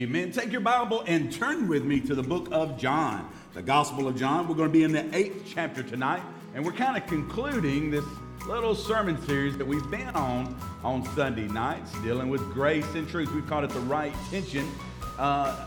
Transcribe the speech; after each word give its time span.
Amen. 0.00 0.30
Take 0.30 0.52
your 0.52 0.60
Bible 0.60 1.02
and 1.08 1.32
turn 1.32 1.66
with 1.66 1.84
me 1.84 1.98
to 2.02 2.14
the 2.14 2.22
book 2.22 2.46
of 2.52 2.78
John, 2.78 3.28
the 3.52 3.62
Gospel 3.62 4.06
of 4.06 4.16
John. 4.16 4.46
We're 4.46 4.54
going 4.54 4.68
to 4.68 4.72
be 4.72 4.84
in 4.84 4.92
the 4.92 5.12
eighth 5.12 5.42
chapter 5.44 5.82
tonight, 5.82 6.22
and 6.54 6.64
we're 6.64 6.70
kind 6.70 6.96
of 6.96 7.04
concluding 7.08 7.90
this 7.90 8.04
little 8.46 8.76
sermon 8.76 9.20
series 9.26 9.58
that 9.58 9.66
we've 9.66 9.90
been 9.90 10.06
on 10.10 10.56
on 10.84 11.04
Sunday 11.16 11.48
nights, 11.48 11.90
dealing 12.02 12.28
with 12.28 12.42
grace 12.52 12.86
and 12.94 13.08
truth. 13.08 13.32
We've 13.32 13.44
called 13.48 13.64
it 13.64 13.70
the 13.70 13.80
right 13.80 14.14
tension. 14.30 14.70
Uh, 15.18 15.66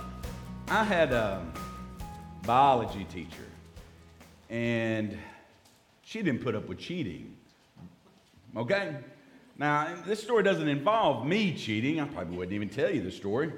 I 0.70 0.86
had 0.86 1.12
a 1.12 1.46
biology 2.46 3.04
teacher, 3.12 3.50
and 4.50 5.18
she 6.04 6.22
didn't 6.22 6.42
put 6.42 6.56
up 6.56 6.70
with 6.70 6.80
cheating. 6.80 7.36
Okay? 8.56 8.96
Now, 9.58 9.94
this 10.08 10.24
story 10.24 10.44
doesn't 10.44 10.70
involve 10.70 11.28
me 11.28 11.54
cheating. 11.54 12.00
I 12.00 12.06
probably 12.06 12.38
wouldn't 12.38 12.56
even 12.56 12.70
tell 12.70 12.96
you 12.96 13.02
the 13.02 13.12
story. 13.12 13.52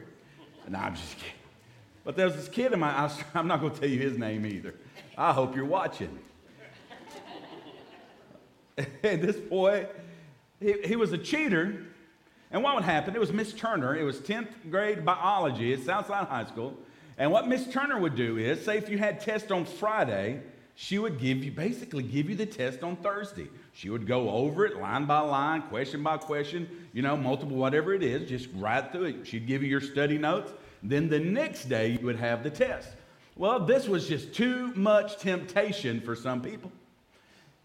No, 0.70 0.80
I'm 0.80 0.96
just 0.96 1.18
kidding. 1.18 1.34
But 2.04 2.16
there's 2.16 2.36
this 2.36 2.48
kid 2.48 2.74
in 2.74 2.80
my, 2.80 2.90
I, 2.90 3.12
I'm 3.36 3.48
not 3.48 3.62
going 3.62 3.74
to 3.74 3.80
tell 3.80 3.90
you 3.90 4.00
his 4.00 4.18
name 4.18 4.46
either. 4.46 4.76
I 5.18 5.32
hope 5.34 5.56
you're 5.56 5.66
watching. 5.66 6.20
and 8.78 9.22
this 9.22 9.38
boy, 9.38 9.88
he, 10.60 10.76
he 10.86 10.96
was 10.96 11.14
a 11.14 11.18
cheater. 11.18 11.86
And 12.52 12.64
what 12.64 12.76
would 12.76 12.84
happen? 12.84 13.16
It 13.16 13.20
was 13.20 13.32
Miss 13.32 13.54
Turner. 13.54 13.96
It 13.96 14.04
was 14.04 14.20
10th 14.20 14.70
grade 14.70 15.04
biology 15.04 15.74
at 15.74 15.80
Southside 15.80 16.28
High 16.28 16.46
School. 16.46 16.78
And 17.18 17.32
what 17.32 17.48
Miss 17.48 17.68
Turner 17.68 18.00
would 18.00 18.16
do 18.16 18.38
is, 18.38 18.64
say 18.64 18.78
if 18.78 18.90
you 18.90 18.98
had 18.98 19.20
test 19.20 19.52
on 19.52 19.66
Friday, 19.66 20.42
she 20.76 20.98
would 20.98 21.20
give 21.20 21.44
you, 21.44 21.52
basically 21.52 22.04
give 22.04 22.30
you 22.30 22.36
the 22.36 22.46
test 22.46 22.84
on 22.84 22.96
Thursday. 22.96 23.48
She 23.74 23.90
would 23.90 24.08
go 24.08 24.30
over 24.30 24.66
it 24.66 24.78
line 24.78 25.06
by 25.06 25.20
line, 25.20 25.62
question 25.64 26.02
by 26.02 26.18
question, 26.18 26.88
you 26.94 27.02
know, 27.02 27.16
multiple, 27.16 27.56
whatever 27.56 27.94
it 27.94 28.02
is, 28.02 28.28
just 28.28 28.50
right 28.56 28.92
through 28.92 29.06
it. 29.06 29.28
She'd 29.28 29.46
give 29.46 29.62
you 29.62 29.70
your 29.70 29.82
study 29.82 30.18
notes. 30.18 30.52
Then 30.82 31.10
the 31.10 31.20
next 31.20 31.66
day, 31.66 31.92
you 31.92 32.06
would 32.06 32.18
have 32.18 32.44
the 32.44 32.50
test. 32.50 32.90
Well, 33.36 33.60
this 33.60 33.88
was 33.88 34.08
just 34.08 34.34
too 34.34 34.74
much 34.76 35.18
temptation 35.18 36.02
for 36.02 36.16
some 36.16 36.42
people. 36.42 36.72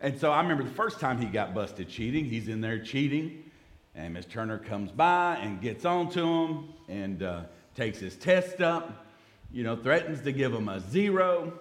And 0.00 0.18
so 0.18 0.30
I 0.30 0.40
remember 0.40 0.62
the 0.62 0.70
first 0.70 1.00
time 1.00 1.20
he 1.20 1.26
got 1.26 1.54
busted 1.54 1.88
cheating, 1.88 2.24
he's 2.24 2.48
in 2.48 2.60
there 2.60 2.78
cheating, 2.78 3.50
and 3.94 4.14
Miss 4.14 4.26
Turner 4.26 4.58
comes 4.58 4.92
by 4.92 5.36
and 5.36 5.60
gets 5.60 5.84
on 5.84 6.08
to 6.10 6.20
him 6.20 6.68
and 6.88 7.22
uh, 7.22 7.40
takes 7.74 7.98
his 7.98 8.16
test 8.16 8.60
up, 8.60 9.06
you 9.50 9.64
know, 9.64 9.74
threatens 9.74 10.20
to 10.22 10.32
give 10.32 10.54
him 10.54 10.68
a 10.68 10.78
zero. 10.78 11.58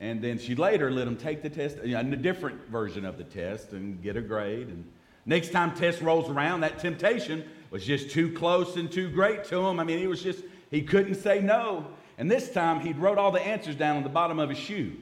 And 0.00 0.20
then 0.20 0.38
she 0.38 0.54
later 0.54 0.90
let 0.90 1.06
him 1.06 1.16
take 1.16 1.42
the 1.42 1.50
test, 1.50 1.78
a 1.78 2.02
different 2.16 2.68
version 2.68 3.04
of 3.04 3.16
the 3.16 3.24
test, 3.24 3.72
and 3.72 4.02
get 4.02 4.16
a 4.16 4.20
grade. 4.20 4.68
And 4.68 4.90
next 5.24 5.50
time 5.50 5.74
test 5.74 6.00
rolls 6.00 6.28
around, 6.28 6.60
that 6.60 6.78
temptation 6.78 7.44
was 7.70 7.84
just 7.84 8.10
too 8.10 8.32
close 8.32 8.76
and 8.76 8.90
too 8.90 9.08
great 9.08 9.44
to 9.44 9.58
him. 9.58 9.80
I 9.80 9.84
mean, 9.84 9.98
he 9.98 10.06
was 10.06 10.22
just, 10.22 10.42
he 10.70 10.82
couldn't 10.82 11.16
say 11.16 11.40
no. 11.40 11.86
And 12.18 12.30
this 12.30 12.52
time 12.52 12.80
he 12.80 12.92
wrote 12.92 13.18
all 13.18 13.30
the 13.30 13.40
answers 13.40 13.76
down 13.76 13.96
on 13.96 14.02
the 14.02 14.08
bottom 14.08 14.38
of 14.38 14.48
his 14.48 14.58
shoe. 14.58 14.92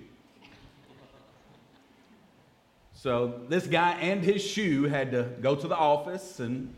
So 2.95 3.41
this 3.49 3.67
guy 3.67 3.93
and 3.95 4.23
his 4.23 4.43
shoe 4.43 4.85
had 4.85 5.11
to 5.11 5.25
go 5.41 5.57
to 5.57 5.67
the 5.67 5.77
office 5.77 6.39
and, 6.39 6.73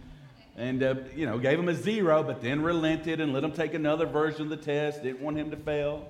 and 0.56 0.82
uh, 0.82 0.94
you 1.14 1.26
know, 1.26 1.38
gave 1.38 1.58
him 1.58 1.68
a 1.68 1.74
zero, 1.74 2.22
but 2.22 2.40
then 2.40 2.62
relented 2.62 3.20
and 3.20 3.32
let 3.32 3.44
him 3.44 3.52
take 3.52 3.74
another 3.74 4.06
version 4.06 4.42
of 4.42 4.48
the 4.48 4.56
test. 4.56 5.02
Didn't 5.02 5.20
want 5.20 5.36
him 5.36 5.50
to 5.50 5.56
fail. 5.56 6.08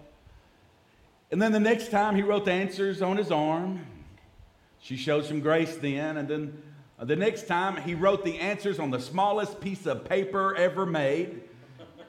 And 1.34 1.42
then 1.42 1.50
the 1.50 1.58
next 1.58 1.90
time 1.90 2.14
he 2.14 2.22
wrote 2.22 2.44
the 2.44 2.52
answers 2.52 3.02
on 3.02 3.16
his 3.16 3.32
arm. 3.32 3.84
She 4.78 4.96
showed 4.96 5.24
some 5.24 5.40
grace 5.40 5.76
then. 5.76 6.16
And 6.16 6.28
then 6.28 6.62
uh, 6.96 7.06
the 7.06 7.16
next 7.16 7.48
time 7.48 7.76
he 7.82 7.96
wrote 7.96 8.24
the 8.24 8.38
answers 8.38 8.78
on 8.78 8.92
the 8.92 9.00
smallest 9.00 9.60
piece 9.60 9.84
of 9.84 10.04
paper 10.04 10.54
ever 10.54 10.86
made. 10.86 11.40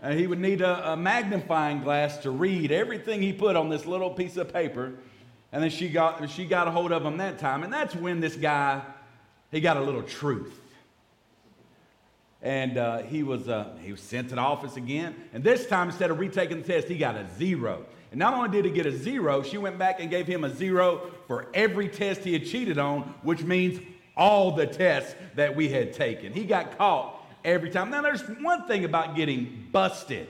And 0.03 0.14
uh, 0.14 0.16
he 0.16 0.28
would 0.28 0.38
need 0.38 0.62
a, 0.62 0.92
a, 0.92 0.96
magnifying 0.96 1.81
glass 1.81 2.20
to 2.20 2.30
read 2.30 2.72
everything 2.72 3.20
he 3.20 3.34
put 3.34 3.56
on 3.56 3.68
this 3.68 3.88
little 3.88 4.12
piece 4.12 4.38
of 4.38 4.53
paper. 4.53 4.94
And 5.52 5.64
then 5.64 5.72
she 5.72 5.90
got, 5.90 6.30
she 6.30 6.46
got 6.46 6.68
a 6.68 6.70
hold 6.70 6.92
of 6.92 7.03
him 7.03 7.18
that 7.18 7.40
time. 7.40 7.64
And 7.64 7.73
that's 7.73 7.96
when 7.96 8.20
this 8.20 8.36
guy, 8.36 8.84
he 9.50 9.59
got 9.59 9.75
a 9.75 9.81
little 9.81 10.03
truth. 10.03 10.53
And 12.44 12.78
uh, 12.78 13.00
he, 13.00 13.24
was, 13.24 13.50
uh, 13.50 13.75
he 13.81 13.91
was 13.91 14.02
sent 14.02 14.30
to 14.30 14.35
the 14.35 14.41
office 14.41 14.78
again. 14.78 15.16
And 15.34 15.44
this 15.44 15.66
time, 15.66 15.90
instead 15.90 16.12
of 16.12 16.19
retaking 16.19 16.62
the 16.62 16.68
test, 16.68 16.88
he 16.88 17.00
got 17.00 17.16
a 17.16 17.28
zero. 17.40 17.88
And 18.11 18.19
not 18.19 18.33
only 18.33 18.49
did 18.49 18.66
he 18.66 18.71
get 18.71 18.85
a 18.85 18.95
zero, 18.95 19.41
she 19.41 19.57
went 19.57 19.77
back 19.77 19.99
and 19.99 20.09
gave 20.09 20.27
him 20.27 20.43
a 20.43 20.53
zero 20.53 21.11
for 21.27 21.47
every 21.53 21.88
test 21.88 22.21
he 22.21 22.33
had 22.33 22.45
cheated 22.45 22.77
on, 22.77 23.01
which 23.23 23.43
means 23.43 23.79
all 24.16 24.51
the 24.51 24.66
tests 24.66 25.16
that 25.35 25.55
we 25.55 25.69
had 25.69 25.93
taken. 25.93 26.31
He 26.31 26.45
got 26.45 26.77
caught 26.77 27.25
every 27.43 27.69
time. 27.69 27.89
Now, 27.89 28.01
there's 28.01 28.21
one 28.41 28.67
thing 28.67 28.85
about 28.85 29.16
getting 29.16 29.67
busted, 29.71 30.27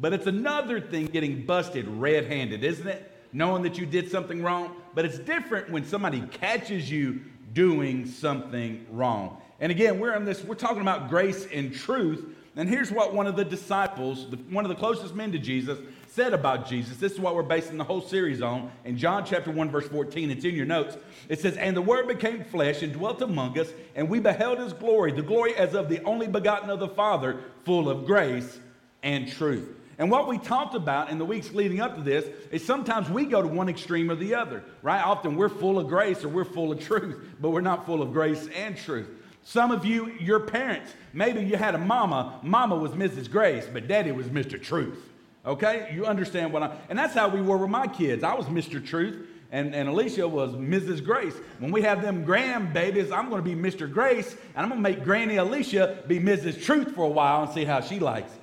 but 0.00 0.12
it's 0.12 0.26
another 0.26 0.80
thing 0.80 1.06
getting 1.06 1.44
busted 1.44 1.88
red 1.88 2.26
handed, 2.26 2.64
isn't 2.64 2.86
it? 2.86 3.10
Knowing 3.32 3.62
that 3.62 3.78
you 3.78 3.86
did 3.86 4.10
something 4.10 4.42
wrong. 4.42 4.76
But 4.94 5.04
it's 5.04 5.18
different 5.18 5.70
when 5.70 5.84
somebody 5.84 6.20
catches 6.20 6.90
you 6.90 7.20
doing 7.52 8.06
something 8.06 8.86
wrong. 8.90 9.38
And 9.60 9.70
again, 9.70 9.98
we're 9.98 10.14
in 10.14 10.24
this, 10.24 10.42
we're 10.42 10.54
talking 10.54 10.82
about 10.82 11.08
grace 11.08 11.46
and 11.52 11.74
truth. 11.74 12.24
And 12.56 12.68
here's 12.68 12.90
what 12.90 13.14
one 13.14 13.26
of 13.26 13.36
the 13.36 13.44
disciples, 13.44 14.26
one 14.50 14.64
of 14.64 14.68
the 14.68 14.74
closest 14.74 15.14
men 15.14 15.32
to 15.32 15.38
Jesus, 15.38 15.78
said 16.14 16.34
about 16.34 16.68
Jesus. 16.68 16.98
This 16.98 17.12
is 17.12 17.20
what 17.20 17.34
we're 17.34 17.42
basing 17.42 17.78
the 17.78 17.84
whole 17.84 18.02
series 18.02 18.42
on. 18.42 18.70
In 18.84 18.98
John 18.98 19.24
chapter 19.24 19.50
1, 19.50 19.70
verse 19.70 19.88
14, 19.88 20.30
it's 20.30 20.44
in 20.44 20.54
your 20.54 20.66
notes. 20.66 20.98
It 21.30 21.40
says, 21.40 21.56
And 21.56 21.74
the 21.74 21.80
Word 21.80 22.06
became 22.06 22.44
flesh 22.44 22.82
and 22.82 22.92
dwelt 22.92 23.22
among 23.22 23.58
us, 23.58 23.72
and 23.94 24.10
we 24.10 24.20
beheld 24.20 24.58
his 24.58 24.74
glory, 24.74 25.12
the 25.12 25.22
glory 25.22 25.54
as 25.56 25.74
of 25.74 25.88
the 25.88 26.02
only 26.04 26.28
begotten 26.28 26.68
of 26.68 26.80
the 26.80 26.88
Father, 26.88 27.40
full 27.64 27.88
of 27.88 28.04
grace 28.04 28.58
and 29.02 29.26
truth. 29.26 29.66
And 29.96 30.10
what 30.10 30.28
we 30.28 30.36
talked 30.36 30.74
about 30.74 31.08
in 31.08 31.16
the 31.16 31.24
weeks 31.24 31.52
leading 31.52 31.80
up 31.80 31.96
to 31.96 32.02
this 32.02 32.26
is 32.50 32.62
sometimes 32.62 33.08
we 33.08 33.24
go 33.24 33.40
to 33.40 33.48
one 33.48 33.70
extreme 33.70 34.10
or 34.10 34.14
the 34.14 34.34
other, 34.34 34.62
right? 34.82 35.02
Often 35.02 35.36
we're 35.36 35.48
full 35.48 35.78
of 35.78 35.88
grace 35.88 36.24
or 36.24 36.28
we're 36.28 36.44
full 36.44 36.72
of 36.72 36.80
truth, 36.80 37.24
but 37.40 37.50
we're 37.50 37.62
not 37.62 37.86
full 37.86 38.02
of 38.02 38.12
grace 38.12 38.48
and 38.54 38.76
truth. 38.76 39.08
Some 39.44 39.70
of 39.70 39.86
you, 39.86 40.12
your 40.20 40.40
parents, 40.40 40.92
maybe 41.14 41.42
you 41.42 41.56
had 41.56 41.74
a 41.74 41.78
mama, 41.78 42.38
mama 42.42 42.76
was 42.76 42.92
Mrs. 42.92 43.30
Grace, 43.30 43.66
but 43.72 43.88
daddy 43.88 44.12
was 44.12 44.26
Mr. 44.26 44.62
Truth. 44.62 45.11
Okay? 45.44 45.90
You 45.94 46.06
understand 46.06 46.52
what 46.52 46.62
I'm. 46.62 46.72
and 46.88 46.98
that's 46.98 47.14
how 47.14 47.28
we 47.28 47.40
were 47.40 47.58
with 47.58 47.70
my 47.70 47.86
kids. 47.86 48.22
I 48.22 48.34
was 48.34 48.46
Mr. 48.46 48.84
Truth. 48.84 49.28
And, 49.50 49.74
and 49.74 49.86
Alicia 49.86 50.26
was 50.26 50.52
Mrs. 50.52 51.04
Grace. 51.04 51.34
When 51.58 51.70
we 51.70 51.82
have 51.82 52.00
them 52.00 52.24
grandbabies, 52.24 53.12
I'm 53.12 53.28
going 53.28 53.44
to 53.44 53.54
be 53.54 53.54
Mr. 53.54 53.92
Grace, 53.92 54.32
and 54.54 54.64
I'm 54.64 54.70
going 54.70 54.82
to 54.82 54.88
make 54.90 55.04
Granny 55.04 55.36
Alicia 55.36 56.04
be 56.06 56.18
Mrs. 56.18 56.62
Truth 56.62 56.94
for 56.94 57.04
a 57.04 57.10
while 57.10 57.42
and 57.42 57.52
see 57.52 57.66
how 57.66 57.82
she 57.82 57.98
likes 58.00 58.32
it. 58.32 58.40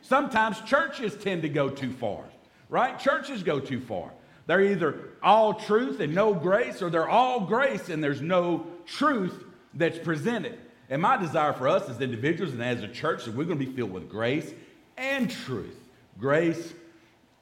Sometimes 0.00 0.62
churches 0.62 1.14
tend 1.14 1.42
to 1.42 1.50
go 1.50 1.68
too 1.68 1.92
far, 1.92 2.24
right? 2.70 2.98
Churches 2.98 3.42
go 3.42 3.60
too 3.60 3.80
far. 3.80 4.12
They're 4.46 4.62
either 4.62 5.10
all 5.22 5.54
truth 5.54 6.00
and 6.00 6.14
no 6.14 6.32
grace, 6.32 6.80
or 6.80 6.88
they're 6.88 7.08
all 7.08 7.40
grace 7.40 7.88
and 7.90 8.02
there's 8.02 8.20
no 8.20 8.66
truth 8.86 9.44
that's 9.74 9.98
presented. 9.98 10.58
And 10.90 11.00
my 11.00 11.16
desire 11.16 11.52
for 11.52 11.68
us 11.68 11.88
as 11.88 12.00
individuals 12.00 12.52
and 12.52 12.62
as 12.62 12.82
a 12.82 12.88
church 12.88 13.26
is 13.26 13.30
we're 13.30 13.44
going 13.44 13.58
to 13.58 13.66
be 13.66 13.72
filled 13.72 13.92
with 13.92 14.08
grace 14.08 14.52
and 14.96 15.30
truth. 15.30 15.76
Grace 16.18 16.72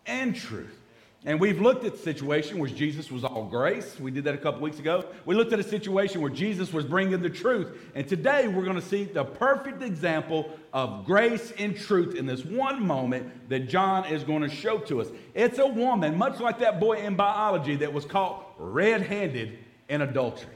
and 0.07 0.35
truth. 0.35 0.79
And 1.25 1.39
we've 1.39 1.61
looked 1.61 1.85
at 1.85 1.93
the 1.93 1.99
situation 1.99 2.59
where 2.59 2.69
Jesus 2.69 3.13
was 3.13 3.23
all 3.23 3.45
grace. 3.45 4.01
We 4.01 4.11
did 4.11 4.25
that 4.25 4.35
a 4.35 4.39
couple 4.39 4.61
weeks 4.61 4.81
ago. 4.81 5.05
We 5.25 5.37
looked 5.37 5.53
at 5.53 5.61
a 5.61 5.65
situation 5.65 6.21
where 6.21 6.33
Jesus 6.33 6.73
was 6.73 6.85
bringing 6.85 7.23
the 7.23 7.31
truth. 7.31 7.79
And 7.95 8.09
today 8.09 8.49
we're 8.49 8.65
going 8.65 8.81
to 8.81 8.83
see 8.83 9.05
the 9.05 9.25
perfect 9.25 9.83
example 9.83 10.51
of 10.73 11.05
grace 11.05 11.53
and 11.59 11.77
truth 11.77 12.17
in 12.17 12.27
this 12.27 12.45
one 12.45 12.85
moment 12.85 13.49
that 13.51 13.69
John 13.69 14.07
is 14.07 14.25
going 14.25 14.43
to 14.43 14.49
show 14.49 14.79
to 14.79 15.01
us. 15.01 15.09
It's 15.35 15.61
a 15.61 15.67
woman, 15.67 16.19
much 16.19 16.41
like 16.41 16.59
that 16.59 16.81
boy 16.81 16.95
in 16.95 17.15
biology, 17.15 17.77
that 17.77 17.93
was 17.93 18.05
caught 18.05 18.45
red 18.59 19.03
handed 19.03 19.59
in 19.89 20.03
adultery. 20.03 20.51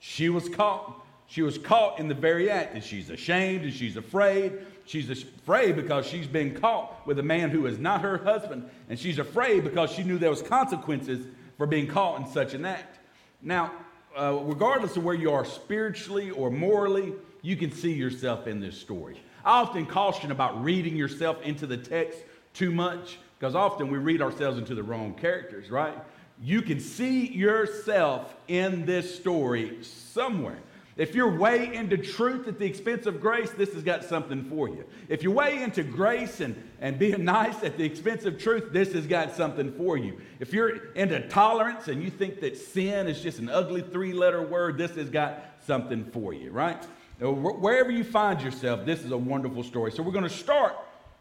She 0.00 0.28
was 0.28 0.48
caught. 0.48 1.04
She 1.30 1.42
was 1.42 1.58
caught 1.58 2.00
in 2.00 2.08
the 2.08 2.14
very 2.14 2.50
act, 2.50 2.74
and 2.74 2.82
she's 2.82 3.10
ashamed 3.10 3.64
and 3.64 3.72
she's 3.72 3.98
afraid. 3.98 4.54
She's 4.86 5.10
afraid 5.10 5.76
because 5.76 6.06
she's 6.06 6.26
been 6.26 6.54
caught 6.54 7.06
with 7.06 7.18
a 7.18 7.22
man 7.22 7.50
who 7.50 7.66
is 7.66 7.78
not 7.78 8.00
her 8.00 8.16
husband. 8.16 8.68
And 8.88 8.98
she's 8.98 9.18
afraid 9.18 9.62
because 9.62 9.92
she 9.92 10.02
knew 10.02 10.16
there 10.16 10.30
was 10.30 10.40
consequences 10.40 11.26
for 11.58 11.66
being 11.66 11.86
caught 11.86 12.18
in 12.18 12.26
such 12.26 12.54
an 12.54 12.64
act. 12.64 12.98
Now, 13.42 13.70
uh, 14.16 14.38
regardless 14.42 14.96
of 14.96 15.04
where 15.04 15.14
you 15.14 15.30
are 15.30 15.44
spiritually 15.44 16.30
or 16.30 16.50
morally, 16.50 17.12
you 17.42 17.56
can 17.56 17.70
see 17.70 17.92
yourself 17.92 18.46
in 18.46 18.58
this 18.58 18.78
story. 18.78 19.20
I 19.44 19.60
often 19.60 19.84
caution 19.84 20.30
about 20.30 20.64
reading 20.64 20.96
yourself 20.96 21.42
into 21.42 21.66
the 21.66 21.76
text 21.76 22.20
too 22.54 22.72
much 22.72 23.18
because 23.38 23.54
often 23.54 23.90
we 23.90 23.98
read 23.98 24.22
ourselves 24.22 24.56
into 24.56 24.74
the 24.74 24.82
wrong 24.82 25.12
characters, 25.14 25.70
right? 25.70 25.94
You 26.42 26.62
can 26.62 26.80
see 26.80 27.26
yourself 27.26 28.34
in 28.48 28.86
this 28.86 29.14
story 29.14 29.82
somewhere. 29.82 30.58
If 30.98 31.14
you're 31.14 31.38
way 31.38 31.72
into 31.72 31.96
truth 31.96 32.48
at 32.48 32.58
the 32.58 32.66
expense 32.66 33.06
of 33.06 33.20
grace, 33.20 33.50
this 33.52 33.72
has 33.74 33.84
got 33.84 34.02
something 34.02 34.44
for 34.44 34.68
you. 34.68 34.84
If 35.08 35.22
you're 35.22 35.32
way 35.32 35.62
into 35.62 35.84
grace 35.84 36.40
and, 36.40 36.60
and 36.80 36.98
being 36.98 37.24
nice 37.38 37.62
at 37.62 37.78
the 37.78 37.84
expense 37.84 38.24
of 38.24 38.36
truth, 38.36 38.72
this 38.72 38.92
has 38.94 39.06
got 39.06 39.36
something 39.36 39.72
for 39.72 39.96
you. 39.96 40.20
If 40.40 40.52
you're 40.52 40.92
into 40.94 41.26
tolerance 41.28 41.86
and 41.86 42.02
you 42.02 42.10
think 42.10 42.40
that 42.40 42.58
sin 42.58 43.06
is 43.06 43.22
just 43.22 43.38
an 43.38 43.48
ugly 43.48 43.80
three 43.80 44.12
letter 44.12 44.42
word, 44.42 44.76
this 44.76 44.96
has 44.96 45.08
got 45.08 45.44
something 45.64 46.04
for 46.06 46.34
you, 46.34 46.50
right? 46.50 46.84
Wherever 47.20 47.92
you 47.92 48.02
find 48.02 48.42
yourself, 48.42 48.84
this 48.84 49.04
is 49.04 49.12
a 49.12 49.16
wonderful 49.16 49.62
story. 49.62 49.92
So 49.92 50.02
we're 50.02 50.12
going 50.12 50.24
to 50.24 50.30
start 50.30 50.74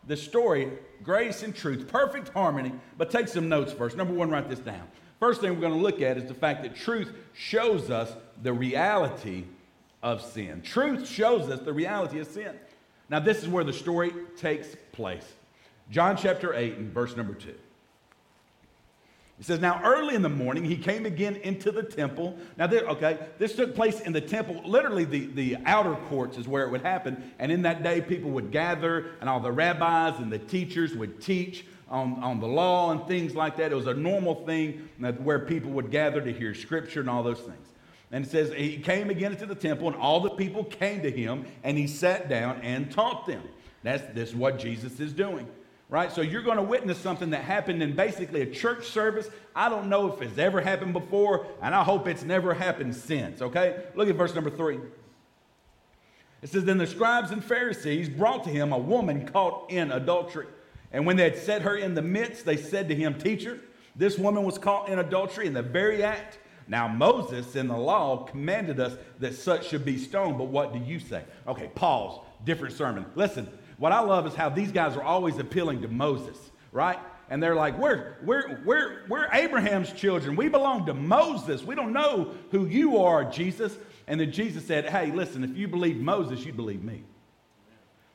the 0.07 0.17
story, 0.17 0.71
grace 1.03 1.43
and 1.43 1.55
truth, 1.55 1.87
perfect 1.87 2.29
harmony, 2.29 2.71
but 2.97 3.11
take 3.11 3.27
some 3.27 3.47
notes 3.47 3.73
first. 3.73 3.95
Number 3.95 4.13
one, 4.13 4.31
write 4.31 4.49
this 4.49 4.59
down. 4.59 4.87
First 5.19 5.41
thing 5.41 5.53
we're 5.53 5.61
going 5.61 5.73
to 5.73 5.79
look 5.79 6.01
at 6.01 6.17
is 6.17 6.25
the 6.25 6.33
fact 6.33 6.63
that 6.63 6.75
truth 6.75 7.13
shows 7.33 7.91
us 7.91 8.11
the 8.41 8.53
reality 8.53 9.45
of 10.03 10.21
sin. 10.21 10.61
Truth 10.61 11.07
shows 11.07 11.49
us 11.49 11.61
the 11.61 11.73
reality 11.73 12.19
of 12.19 12.27
sin. 12.27 12.55
Now, 13.09 13.19
this 13.19 13.41
is 13.41 13.47
where 13.47 13.63
the 13.63 13.73
story 13.73 14.13
takes 14.37 14.67
place. 14.91 15.25
John 15.89 16.17
chapter 16.17 16.53
8 16.53 16.77
and 16.77 16.93
verse 16.93 17.15
number 17.15 17.33
2. 17.33 17.53
It 19.39 19.45
says, 19.45 19.59
Now 19.59 19.81
early 19.83 20.15
in 20.15 20.21
the 20.21 20.29
morning, 20.29 20.65
he 20.65 20.77
came 20.77 21.05
again 21.05 21.35
into 21.37 21.71
the 21.71 21.83
temple. 21.83 22.37
Now, 22.57 22.67
this, 22.67 22.83
okay, 22.83 23.19
this 23.37 23.55
took 23.55 23.75
place 23.75 24.01
in 24.01 24.11
the 24.11 24.21
temple. 24.21 24.61
Literally, 24.65 25.05
the, 25.05 25.27
the 25.27 25.57
outer 25.65 25.95
courts 26.09 26.37
is 26.37 26.47
where 26.47 26.63
it 26.65 26.71
would 26.71 26.81
happen. 26.81 27.31
And 27.37 27.51
in 27.51 27.61
that 27.61 27.83
day, 27.83 28.01
people 28.01 28.31
would 28.31 28.51
gather, 28.51 29.11
and 29.21 29.29
all 29.29 29.39
the 29.39 29.51
rabbis 29.51 30.19
and 30.19 30.31
the 30.31 30.39
teachers 30.39 30.95
would 30.95 31.21
teach 31.21 31.65
on, 31.89 32.21
on 32.23 32.39
the 32.39 32.47
law 32.47 32.91
and 32.91 33.07
things 33.07 33.35
like 33.35 33.57
that. 33.57 33.71
It 33.71 33.75
was 33.75 33.87
a 33.87 33.93
normal 33.93 34.45
thing 34.45 34.89
where 35.23 35.39
people 35.39 35.71
would 35.71 35.91
gather 35.91 36.19
to 36.19 36.33
hear 36.33 36.53
scripture 36.53 37.01
and 37.01 37.09
all 37.09 37.23
those 37.23 37.39
things. 37.39 37.67
And 38.11 38.25
it 38.25 38.29
says, 38.29 38.53
He 38.53 38.77
came 38.77 39.09
again 39.09 39.33
into 39.33 39.45
the 39.45 39.55
temple, 39.55 39.87
and 39.87 39.95
all 39.95 40.19
the 40.19 40.31
people 40.31 40.63
came 40.63 41.01
to 41.01 41.11
him, 41.11 41.45
and 41.63 41.77
he 41.77 41.87
sat 41.87 42.29
down 42.29 42.61
and 42.61 42.91
taught 42.91 43.25
them. 43.27 43.43
That's 43.83 44.03
this 44.13 44.29
is 44.29 44.35
what 44.35 44.59
Jesus 44.59 44.99
is 44.99 45.13
doing 45.13 45.47
right? 45.89 46.11
So 46.11 46.21
you're 46.21 46.41
going 46.41 46.57
to 46.57 46.63
witness 46.63 46.97
something 46.97 47.29
that 47.31 47.43
happened 47.43 47.81
in 47.81 47.95
basically 47.95 48.41
a 48.41 48.45
church 48.45 48.87
service. 48.87 49.29
I 49.55 49.69
don't 49.69 49.89
know 49.89 50.11
if 50.11 50.21
it's 50.21 50.37
ever 50.37 50.61
happened 50.61 50.93
before, 50.93 51.47
and 51.61 51.73
I 51.73 51.83
hope 51.83 52.07
it's 52.07 52.23
never 52.23 52.53
happened 52.53 52.95
since, 52.95 53.41
okay? 53.41 53.83
Look 53.95 54.09
at 54.09 54.15
verse 54.15 54.35
number 54.35 54.49
three. 54.49 54.79
It 56.41 56.49
says, 56.49 56.65
Then 56.65 56.77
the 56.77 56.87
scribes 56.87 57.31
and 57.31 57.43
Pharisees 57.43 58.09
brought 58.09 58.43
to 58.43 58.49
him 58.49 58.73
a 58.73 58.77
woman 58.77 59.27
caught 59.27 59.71
in 59.71 59.91
adultery. 59.91 60.47
And 60.91 61.05
when 61.05 61.17
they 61.17 61.23
had 61.23 61.37
set 61.37 61.61
her 61.63 61.75
in 61.75 61.95
the 61.95 62.01
midst, 62.01 62.45
they 62.45 62.57
said 62.57 62.89
to 62.89 62.95
him, 62.95 63.17
Teacher, 63.17 63.59
this 63.95 64.17
woman 64.17 64.43
was 64.43 64.57
caught 64.57 64.89
in 64.89 64.99
adultery 64.99 65.47
in 65.47 65.53
the 65.53 65.63
very 65.63 66.03
act. 66.03 66.37
Now, 66.67 66.87
Moses 66.87 67.55
in 67.55 67.67
the 67.67 67.77
law 67.77 68.25
commanded 68.25 68.79
us 68.79 68.97
that 69.19 69.35
such 69.35 69.67
should 69.67 69.85
be 69.85 69.97
stoned, 69.97 70.37
but 70.37 70.47
what 70.47 70.73
do 70.73 70.79
you 70.79 70.99
say? 70.99 71.23
Okay, 71.47 71.71
pause, 71.75 72.19
different 72.43 72.75
sermon. 72.75 73.05
Listen, 73.15 73.47
what 73.77 73.91
I 73.91 73.99
love 73.99 74.27
is 74.27 74.35
how 74.35 74.49
these 74.49 74.71
guys 74.71 74.97
are 74.97 75.03
always 75.03 75.37
appealing 75.37 75.81
to 75.83 75.87
Moses, 75.87 76.37
right? 76.71 76.99
And 77.29 77.41
they're 77.41 77.55
like, 77.55 77.77
we're, 77.77 78.15
we're, 78.23 78.61
we're, 78.65 79.03
we're 79.07 79.27
Abraham's 79.31 79.91
children. 79.93 80.35
We 80.35 80.49
belong 80.49 80.85
to 80.87 80.93
Moses. 80.93 81.63
We 81.63 81.75
don't 81.75 81.93
know 81.93 82.33
who 82.51 82.65
you 82.65 82.97
are, 82.97 83.25
Jesus. 83.25 83.75
And 84.07 84.19
then 84.19 84.31
Jesus 84.31 84.65
said, 84.65 84.89
Hey, 84.89 85.11
listen, 85.11 85.43
if 85.43 85.55
you 85.55 85.67
believe 85.67 85.97
Moses, 85.97 86.45
you 86.45 86.53
believe 86.53 86.83
me. 86.83 87.03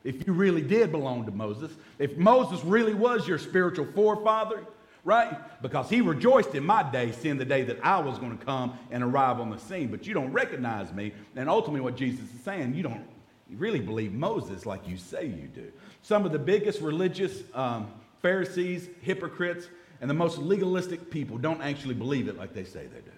If 0.03 0.27
you 0.27 0.33
really 0.33 0.61
did 0.61 0.91
belong 0.91 1.25
to 1.25 1.31
Moses, 1.31 1.71
if 1.97 2.17
Moses 2.17 2.63
really 2.65 2.93
was 2.93 3.27
your 3.27 3.37
spiritual 3.37 3.87
forefather, 3.93 4.65
right? 5.03 5.61
Because 5.61 5.89
he 5.89 6.01
rejoiced 6.01 6.55
in 6.55 6.65
my 6.65 6.83
day, 6.83 7.11
seeing 7.11 7.37
the 7.37 7.45
day 7.45 7.63
that 7.63 7.83
I 7.83 7.99
was 7.99 8.17
going 8.19 8.37
to 8.37 8.45
come 8.45 8.77
and 8.91 9.03
arrive 9.03 9.39
on 9.39 9.49
the 9.49 9.57
scene. 9.57 9.87
But 9.87 10.07
you 10.07 10.13
don't 10.13 10.31
recognize 10.31 10.93
me. 10.93 11.13
And 11.35 11.49
ultimately, 11.49 11.81
what 11.81 11.95
Jesus 11.95 12.21
is 12.33 12.41
saying, 12.43 12.73
you 12.75 12.83
don't 12.83 13.05
really 13.49 13.81
believe 13.81 14.13
Moses 14.13 14.65
like 14.65 14.87
you 14.87 14.97
say 14.97 15.25
you 15.25 15.47
do. 15.47 15.71
Some 16.01 16.25
of 16.25 16.31
the 16.31 16.39
biggest 16.39 16.81
religious 16.81 17.43
um, 17.53 17.91
Pharisees, 18.21 18.89
hypocrites, 19.01 19.67
and 19.99 20.09
the 20.09 20.13
most 20.13 20.37
legalistic 20.37 21.11
people 21.11 21.37
don't 21.37 21.61
actually 21.61 21.93
believe 21.93 22.27
it 22.27 22.37
like 22.37 22.53
they 22.53 22.63
say 22.63 22.87
they 22.87 23.01
do. 23.01 23.11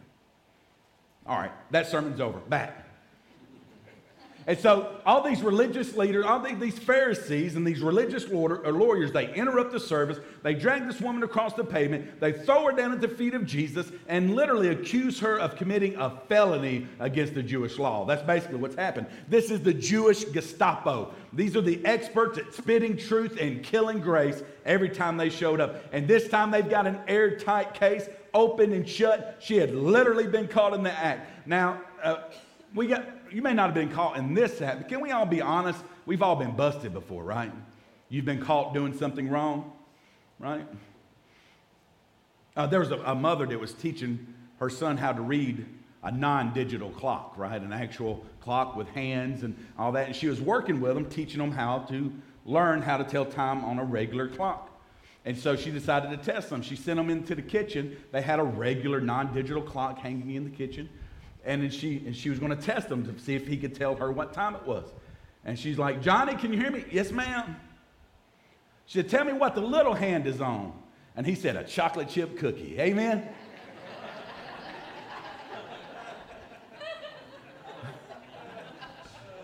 All 1.28 1.38
right, 1.38 1.52
that 1.72 1.88
sermon's 1.88 2.20
over. 2.20 2.40
Back. 2.40 2.86
And 4.48 4.60
so 4.60 5.02
all 5.08 5.24
these 5.24 5.42
religious 5.42 5.96
leaders, 5.96 6.24
all 6.24 6.40
these 6.40 6.78
Pharisees 6.78 7.56
and 7.56 7.66
these 7.66 7.82
religious 7.82 8.26
uh, 8.26 8.70
lawyers, 8.70 9.12
they 9.12 9.34
interrupt 9.34 9.72
the 9.72 9.80
service. 9.80 10.20
They 10.44 10.54
drag 10.54 10.86
this 10.86 11.02
woman 11.02 11.24
across 11.24 11.54
the 11.54 11.64
pavement. 11.64 12.20
They 12.20 12.32
throw 12.32 12.66
her 12.66 12.72
down 12.72 12.92
at 12.92 13.02
the 13.02 13.08
feet 13.08 13.34
of 13.34 13.48
Jesus 13.48 13.92
and 14.08 14.36
literally 14.36 14.70
accuse 14.70 15.20
her 15.20 15.40
of 15.40 15.56
committing 15.56 15.96
a 15.96 16.12
felony 16.28 16.88
against 17.00 17.34
the 17.34 17.42
Jewish 17.42 17.80
law. 17.80 18.06
That's 18.06 18.22
basically 18.22 18.58
what's 18.58 18.76
happened. 18.76 19.08
This 19.28 19.50
is 19.50 19.62
the 19.62 19.74
Jewish 19.74 20.26
Gestapo. 20.26 21.12
These 21.34 21.56
are 21.56 21.62
the 21.62 21.84
experts 21.84 22.38
at 22.38 22.54
spitting 22.54 22.98
truth 22.98 23.38
and 23.40 23.64
killing 23.64 24.00
grace 24.00 24.44
every 24.64 24.90
time 24.90 25.18
they 25.18 25.32
showed 25.32 25.60
up. 25.60 25.84
And 25.92 26.08
this 26.08 26.28
time 26.28 26.52
they've 26.52 26.70
got 26.70 26.86
an 26.86 27.00
airtight 27.08 27.74
case, 27.74 28.08
open 28.36 28.74
and 28.74 28.88
shut. 28.88 29.38
She 29.40 29.58
had 29.58 29.74
literally 29.74 30.28
been 30.28 30.48
caught 30.48 30.74
in 30.76 30.84
the 30.84 30.92
act. 30.92 31.48
Now, 31.48 31.82
uh, 32.04 32.18
we 32.76 32.88
got 32.88 33.06
you 33.36 33.42
may 33.42 33.54
not 33.54 33.66
have 33.66 33.74
been 33.74 33.92
caught 33.92 34.16
in 34.16 34.34
this 34.34 34.62
act, 34.62 34.78
but 34.78 34.88
can 34.88 35.02
we 35.02 35.12
all 35.12 35.26
be 35.26 35.42
honest? 35.42 35.84
We've 36.06 36.22
all 36.22 36.38
been 36.38 36.56
busted 36.56 36.94
before, 36.94 37.22
right? 37.22 37.52
You've 38.08 38.24
been 38.24 38.42
caught 38.42 38.74
doing 38.74 38.98
something 38.98 39.28
wrong, 39.28 39.74
right? 40.40 40.66
Uh, 42.56 42.66
there 42.68 42.80
was 42.80 42.92
a, 42.92 42.98
a 43.00 43.14
mother 43.14 43.46
that 43.46 43.60
was 43.60 43.74
teaching 43.74 44.34
her 44.60 44.70
son 44.70 44.96
how 44.96 45.12
to 45.12 45.22
read 45.22 45.66
a 46.02 46.12
non-digital 46.14 46.92
clock, 46.92 47.34
right? 47.36 47.62
An 47.62 47.74
actual 47.74 48.26
clock 48.40 48.78
with 48.78 48.88
hands 48.88 49.44
and 49.44 49.54
all 49.78 49.92
that. 49.92 50.08
And 50.08 50.16
she 50.16 50.30
was 50.30 50.40
working 50.40 50.80
with 50.80 50.94
them, 50.94 51.04
teaching 51.10 51.40
them 51.40 51.52
how 51.52 51.80
to 51.90 52.14
learn 52.46 52.82
how 52.82 52.96
to 52.96 53.04
tell 53.04 53.26
time 53.26 53.66
on 53.66 53.80
a 53.80 53.84
regular 53.84 54.30
clock. 54.30 54.72
And 55.26 55.38
so 55.38 55.58
she 55.58 55.72
decided 55.72 56.10
to 56.12 56.32
test 56.32 56.52
them. 56.52 56.62
She 56.62 56.78
sent 56.78 56.96
them 56.96 57.10
into 57.10 57.36
the 57.36 57.42
kitchen. 57.42 57.98
They 58.14 58.22
had 58.22 58.40
a 58.40 58.46
regular 58.46 59.02
non-digital 59.02 59.64
clock 59.64 60.00
hanging 60.00 60.36
in 60.36 60.46
the 60.46 60.56
kitchen. 60.56 60.88
And 61.46 61.62
then 61.62 61.70
she, 61.70 61.98
and 62.06 62.16
she 62.16 62.30
was 62.30 62.40
going 62.40 62.56
to 62.56 62.62
test 62.62 62.90
him 62.90 63.06
to 63.06 63.22
see 63.22 63.36
if 63.36 63.48
he 63.48 63.56
could 63.56 63.76
tell 63.76 63.96
her 63.96 64.12
what 64.12 64.34
time 64.34 64.56
it 64.56 64.66
was. 64.66 64.92
And 65.46 65.58
she's 65.58 65.78
like, 65.78 66.02
Johnny, 66.02 66.36
can 66.36 66.52
you 66.52 66.60
hear 66.60 66.72
me? 66.72 66.84
Yes, 66.92 67.12
ma'am. 67.12 67.56
She 68.88 69.00
said, 69.00 69.10
Tell 69.10 69.24
me 69.26 69.34
what 69.34 69.56
the 69.56 69.62
little 69.62 69.94
hand 69.94 70.26
is 70.28 70.42
on. 70.42 70.74
And 71.16 71.26
he 71.26 71.36
said, 71.36 71.56
A 71.56 71.64
chocolate 71.64 72.10
chip 72.10 72.38
cookie. 72.38 72.80
Amen. 72.80 73.28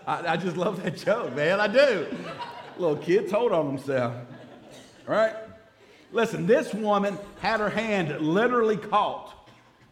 I, 0.04 0.32
I, 0.32 0.36
just 0.36 0.56
love 0.56 0.82
that 0.82 0.96
joke, 0.96 1.34
man. 1.36 1.60
I 1.60 1.68
do. 1.68 2.06
Little 2.76 2.96
kid 2.96 3.28
told 3.28 3.52
on 3.52 3.68
himself. 3.68 4.14
All 5.08 5.14
right? 5.14 5.34
Listen, 6.10 6.46
this 6.46 6.74
woman 6.74 7.16
had 7.40 7.60
her 7.60 7.70
hand 7.70 8.20
literally 8.20 8.76
caught 8.76 9.41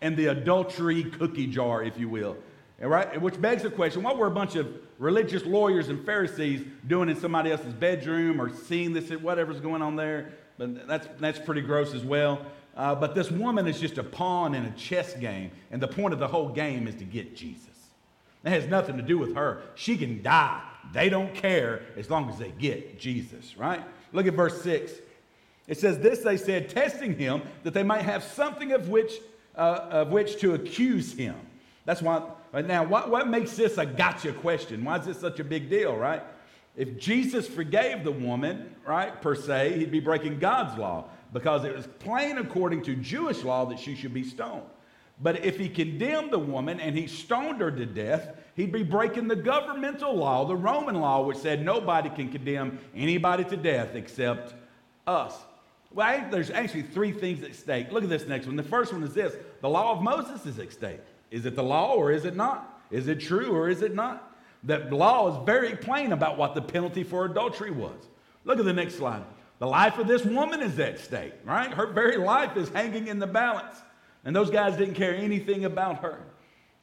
and 0.01 0.17
the 0.17 0.27
adultery 0.27 1.05
cookie 1.05 1.47
jar, 1.47 1.83
if 1.83 1.99
you 1.99 2.09
will. 2.09 2.37
Right? 2.79 3.21
Which 3.21 3.41
begs 3.41 3.63
the 3.63 3.71
question 3.71 4.03
what 4.03 4.17
were 4.17 4.27
a 4.27 4.31
bunch 4.31 4.57
of 4.57 4.67
religious 4.99 5.45
lawyers 5.45 5.89
and 5.89 6.05
Pharisees 6.05 6.65
doing 6.87 7.11
in 7.11 7.17
somebody 7.17 7.51
else's 7.51 7.75
bedroom 7.75 8.41
or 8.41 8.49
seeing 8.49 8.95
this, 8.95 9.11
whatever's 9.11 9.61
going 9.61 9.83
on 9.83 9.97
there? 9.97 10.33
But 10.57 10.87
that's, 10.87 11.09
that's 11.19 11.39
pretty 11.39 11.61
gross 11.61 11.95
as 11.95 12.05
well. 12.05 12.47
Uh, 12.77 12.95
but 12.95 13.15
this 13.15 13.31
woman 13.31 13.67
is 13.67 13.79
just 13.79 13.99
a 13.99 14.05
pawn 14.05 14.55
in 14.55 14.65
a 14.65 14.71
chess 14.71 15.15
game, 15.15 15.51
and 15.71 15.83
the 15.83 15.89
point 15.89 16.15
of 16.15 16.21
the 16.21 16.29
whole 16.29 16.49
game 16.49 16.87
is 16.89 16.95
to 16.95 17.05
get 17.05 17.37
Jesus. 17.37 17.67
It 18.45 18.51
has 18.51 18.67
nothing 18.67 18.97
to 18.97 19.03
do 19.03 19.19
with 19.19 19.35
her. 19.35 19.63
She 19.75 19.99
can 19.99 20.23
die. 20.23 20.63
They 20.93 21.11
don't 21.11 21.35
care 21.35 21.83
as 21.97 22.09
long 22.09 22.31
as 22.31 22.39
they 22.39 22.53
get 22.53 22.99
Jesus, 22.99 23.59
right? 23.59 23.83
Look 24.13 24.27
at 24.27 24.35
verse 24.35 24.63
6. 24.63 24.93
It 25.67 25.79
says, 25.79 25.99
This 25.99 26.21
they 26.21 26.37
said, 26.37 26.71
testing 26.71 27.17
him, 27.19 27.43
that 27.65 27.75
they 27.75 27.83
might 27.83 28.03
have 28.03 28.25
something 28.25 28.73
of 28.73 28.89
which 28.89 29.13
uh, 29.61 29.87
of 29.91 30.09
which 30.09 30.41
to 30.41 30.55
accuse 30.55 31.13
him. 31.13 31.37
That's 31.85 32.01
why, 32.01 32.23
now, 32.65 32.83
what, 32.83 33.11
what 33.11 33.29
makes 33.29 33.57
this 33.57 33.77
a 33.77 33.85
gotcha 33.85 34.33
question? 34.33 34.85
Why 34.85 34.99
is 34.99 35.07
this 35.07 35.21
such 35.21 35.39
a 35.39 35.45
big 35.45 35.69
deal, 35.69 35.97
right? 35.97 36.23
If 36.77 36.99
Jesus 36.99 37.47
forgave 37.47 38.03
the 38.03 38.11
woman, 38.13 38.75
right, 38.87 39.21
per 39.21 39.35
se, 39.35 39.79
he'd 39.79 39.91
be 39.91 40.01
breaking 40.01 40.39
God's 40.39 40.79
law 40.79 41.05
because 41.33 41.65
it 41.65 41.77
was 41.77 41.87
plain 41.99 42.39
according 42.39 42.83
to 42.85 42.97
Jewish 42.97 43.43
law 43.43 43.67
that 43.67 43.79
she 43.79 43.95
should 43.95 44.15
be 44.15 44.25
stoned. 44.25 44.63
But 45.23 45.45
if 45.45 45.59
he 45.59 45.69
condemned 45.69 46.31
the 46.31 46.39
woman 46.39 46.81
and 46.81 46.97
he 46.97 47.07
stoned 47.07 47.61
her 47.61 47.71
to 47.71 47.85
death, 47.85 48.39
he'd 48.57 48.73
be 48.73 48.83
breaking 48.83 49.29
the 49.29 49.37
governmental 49.37 50.17
law, 50.17 50.47
the 50.47 50.57
Roman 50.57 50.95
law, 50.95 51.27
which 51.27 51.37
said 51.37 51.63
nobody 51.63 52.09
can 52.09 52.31
condemn 52.31 52.79
anybody 52.95 53.45
to 53.45 53.57
death 53.59 53.95
except 53.95 54.55
us. 55.07 55.35
Well, 55.93 56.29
there's 56.31 56.51
actually 56.51 56.83
three 56.83 57.13
things 57.13 57.43
at 57.43 57.55
stake. 57.55 57.91
Look 57.91 58.05
at 58.05 58.09
this 58.09 58.27
next 58.27 58.47
one. 58.47 58.57
The 58.57 58.63
first 58.63 58.93
one 58.93 59.03
is 59.03 59.13
this 59.13 59.35
the 59.61 59.69
law 59.69 59.93
of 59.93 60.03
Moses 60.03 60.47
is 60.47 60.59
at 60.59 60.73
stake. 60.73 61.01
Is 61.31 61.47
it 61.47 61.57
the 61.57 61.63
law 61.63 61.95
or 61.95 62.13
is 62.13 62.25
it 62.25 62.37
not? 62.37 62.81
Is 62.91 63.09
it 63.09 63.21
true 63.21 63.51
or 63.55 63.69
is 63.69 63.83
it 63.83 63.95
not? 63.95 64.27
The 64.63 64.79
law 64.91 65.31
is 65.31 65.47
very 65.47 65.77
plain 65.77 66.13
about 66.13 66.37
what 66.37 66.55
the 66.55 66.63
penalty 66.63 67.03
for 67.03 67.25
adultery 67.25 67.71
was. 67.71 67.97
Look 68.45 68.59
at 68.59 68.65
the 68.65 68.73
next 68.73 68.97
slide. 68.97 69.25
The 69.59 69.67
life 69.67 69.99
of 69.99 70.07
this 70.07 70.25
woman 70.25 70.63
is 70.63 70.79
at 70.79 70.99
stake, 70.99 71.35
right? 71.45 71.73
Her 71.73 71.87
very 71.87 72.17
life 72.17 72.57
is 72.57 72.69
hanging 72.71 73.09
in 73.09 73.19
the 73.19 73.27
balance. 73.27 73.77
And 74.25 74.35
those 74.35 74.51
guys 74.51 74.77
didn't 74.77 74.95
care 74.95 75.15
anything 75.15 75.65
about 75.65 76.03
her. 76.03 76.21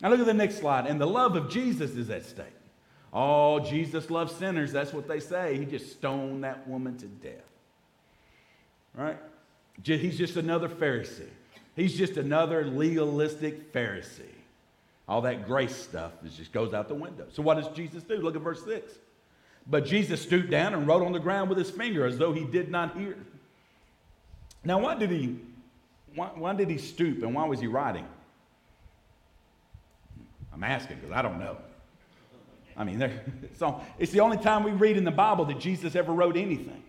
Now 0.02 0.10
look 0.10 0.20
at 0.20 0.26
the 0.26 0.34
next 0.34 0.60
slide. 0.60 0.86
And 0.86 1.00
the 1.00 1.08
love 1.08 1.36
of 1.36 1.50
Jesus 1.50 1.92
is 1.92 2.10
at 2.10 2.26
stake. 2.26 2.46
Oh, 3.14 3.60
Jesus 3.60 4.10
loves 4.10 4.36
sinners. 4.36 4.72
That's 4.72 4.94
what 4.94 5.08
they 5.08 5.20
say. 5.20 5.58
He 5.58 5.66
just 5.66 5.92
stoned 5.92 6.44
that 6.44 6.68
woman 6.68 6.98
to 6.98 7.06
death 7.06 7.48
right? 8.98 9.18
He's 9.84 10.18
just 10.18 10.38
another 10.38 10.68
Pharisee. 10.68 11.30
He's 11.76 11.96
just 11.96 12.18
another 12.18 12.66
legalistic 12.66 13.72
Pharisee. 13.72 14.24
All 15.08 15.22
that 15.22 15.46
grace 15.46 15.76
stuff 15.76 16.12
just 16.36 16.52
goes 16.52 16.74
out 16.74 16.88
the 16.88 16.96
window. 16.96 17.28
So 17.32 17.42
what 17.42 17.56
does 17.56 17.68
Jesus 17.76 18.04
do? 18.04 18.16
Look 18.18 18.36
at 18.36 18.42
verse 18.42 18.66
6. 18.66 18.92
But 19.68 19.86
Jesus 19.86 20.22
stooped 20.22 20.50
down 20.50 20.74
and 20.74 20.88
wrote 20.88 21.04
on 21.04 21.12
the 21.12 21.20
ground 21.20 21.50
with 21.50 21.58
his 21.58 21.70
finger 21.70 22.06
as 22.06 22.18
though 22.18 22.34
he 22.34 22.44
did 22.44 22.70
not 22.70 22.98
hear. 22.98 23.18
Now, 24.64 24.80
why 24.80 24.96
did 24.96 25.12
he, 25.12 25.40
why, 26.16 26.28
why 26.36 26.54
did 26.54 26.70
he 26.70 26.78
stoop 26.78 27.22
and 27.22 27.34
why 27.34 27.46
was 27.46 27.60
he 27.60 27.68
writing? 27.68 28.06
I'm 30.52 30.64
asking 30.64 30.98
because 30.98 31.12
I 31.12 31.22
don't 31.22 31.40
know. 31.40 31.58
I 32.76 32.84
mean, 32.84 33.10
so 33.58 33.82
it's 34.00 34.12
the 34.12 34.22
only 34.22 34.38
time 34.38 34.64
we 34.64 34.72
read 34.72 34.98
in 34.98 35.04
the 35.04 35.12
Bible 35.12 35.46
that 35.46 35.60
Jesus 35.60 35.96
ever 35.96 36.12
wrote 36.12 36.36
anything. 36.36 36.84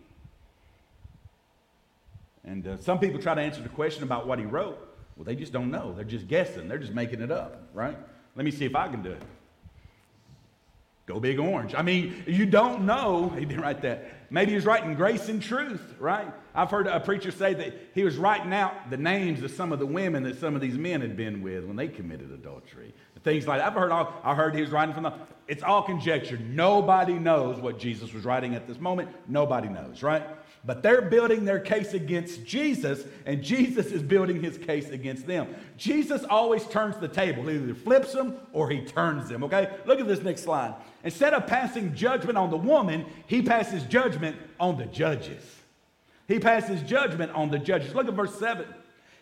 And 2.45 2.67
uh, 2.67 2.79
some 2.79 2.99
people 2.99 3.21
try 3.21 3.35
to 3.35 3.41
answer 3.41 3.63
the 3.63 3.69
question 3.69 4.03
about 4.03 4.27
what 4.27 4.39
he 4.39 4.45
wrote. 4.45 4.79
Well, 5.17 5.25
they 5.25 5.35
just 5.35 5.53
don't 5.53 5.71
know. 5.71 5.93
They're 5.95 6.05
just 6.05 6.29
guessing. 6.29 6.69
They're 6.69 6.79
just 6.79 6.95
making 6.95 7.21
it 7.21 7.31
up, 7.31 7.69
right? 7.75 7.97
Let 8.37 8.45
me 8.45 8.51
see 8.51 8.65
if 8.65 8.77
I 8.77 8.89
can 8.89 9.03
do 9.03 9.11
it. 9.11 9.23
Go 11.09 11.19
big 11.19 11.39
orange. 11.39 11.75
I 11.75 11.81
mean, 11.81 12.23
you 12.27 12.45
don't 12.45 12.85
know. 12.85 13.33
He 13.39 13.47
didn't 13.47 13.63
write 13.63 13.81
that. 13.83 14.31
Maybe 14.31 14.51
he 14.51 14.57
was 14.57 14.67
writing 14.67 14.95
grace 14.95 15.31
and 15.31 15.43
truth, 15.43 15.95
right? 15.99 16.31
I've 16.55 16.71
heard 16.71 16.87
a 16.87 17.01
preacher 17.01 17.31
say 17.31 17.55
that 17.55 17.73
he 17.95 18.05
was 18.05 18.19
writing 18.19 18.53
out 18.53 18.91
the 18.91 18.99
names 18.99 19.43
of 19.43 19.51
some 19.51 19.73
of 19.73 19.79
the 19.79 19.87
women 19.87 20.23
that 20.25 20.39
some 20.39 20.55
of 20.55 20.61
these 20.61 20.77
men 20.77 21.01
had 21.01 21.17
been 21.17 21.41
with 21.41 21.65
when 21.65 21.77
they 21.77 21.89
committed 21.89 22.31
adultery. 22.31 22.93
Things 23.25 23.47
like 23.47 23.61
that. 23.61 23.69
I've 23.69 23.75
heard 23.75 23.91
all, 23.91 24.13
I 24.23 24.35
heard 24.35 24.55
he 24.55 24.61
was 24.61 24.71
writing 24.71 24.93
from 24.93 25.05
the, 25.05 25.15
it's 25.47 25.63
all 25.63 25.83
conjecture. 25.83 26.37
Nobody 26.37 27.15
knows 27.15 27.59
what 27.59 27.79
Jesus 27.79 28.13
was 28.13 28.27
writing 28.27 28.55
at 28.55 28.67
this 28.67 28.79
moment. 28.79 29.09
Nobody 29.27 29.69
knows, 29.69 30.03
right? 30.03 30.23
But 30.65 30.83
they're 30.83 31.03
building 31.03 31.45
their 31.45 31.61
case 31.61 31.95
against 31.95 32.45
Jesus, 32.45 33.05
and 33.25 33.43
Jesus 33.43 33.87
is 33.87 34.03
building 34.03 34.43
his 34.43 34.59
case 34.59 34.91
against 34.91 35.27
them. 35.27 35.55
Jesus 35.77 36.25
always 36.25 36.67
turns 36.67 36.97
the 36.97 37.09
table. 37.09 37.45
He 37.45 37.57
either 37.57 37.75
flips 37.75 38.13
them 38.13 38.37
or 38.53 38.69
he 38.69 38.85
turns 38.85 39.29
them, 39.29 39.45
okay? 39.45 39.71
Look 39.87 40.01
at 40.01 40.07
this 40.07 40.23
next 40.23 40.43
slide. 40.43 40.75
Instead 41.05 41.33
of 41.33 41.47
passing 41.47 41.95
judgment 41.95 42.37
on 42.37 42.51
the 42.51 42.57
woman, 42.57 43.07
he 43.27 43.43
passes 43.43 43.85
judgment 43.85 44.37
on 44.59 44.77
the 44.77 44.87
judges. 44.87 45.43
He 46.27 46.39
passes 46.39 46.83
judgment 46.83 47.33
on 47.33 47.51
the 47.51 47.59
judges. 47.59 47.95
Look 47.95 48.09
at 48.09 48.15
verse 48.15 48.39
7. 48.39 48.67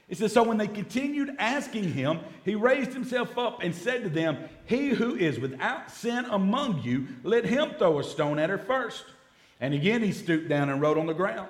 It 0.08 0.18
says, 0.18 0.32
So 0.32 0.42
when 0.42 0.56
they 0.56 0.68
continued 0.68 1.34
asking 1.38 1.92
him, 1.92 2.20
he 2.44 2.54
raised 2.54 2.92
himself 2.92 3.36
up 3.36 3.62
and 3.62 3.74
said 3.74 4.02
to 4.04 4.08
them, 4.08 4.38
He 4.66 4.90
who 4.90 5.14
is 5.16 5.38
without 5.38 5.90
sin 5.90 6.24
among 6.26 6.82
you, 6.82 7.08
let 7.22 7.44
him 7.44 7.72
throw 7.78 7.98
a 7.98 8.04
stone 8.04 8.38
at 8.38 8.50
her 8.50 8.58
first. 8.58 9.04
And 9.60 9.74
again 9.74 10.02
he 10.02 10.12
stooped 10.12 10.48
down 10.48 10.68
and 10.68 10.80
wrote 10.80 10.98
on 10.98 11.06
the 11.06 11.14
ground. 11.14 11.48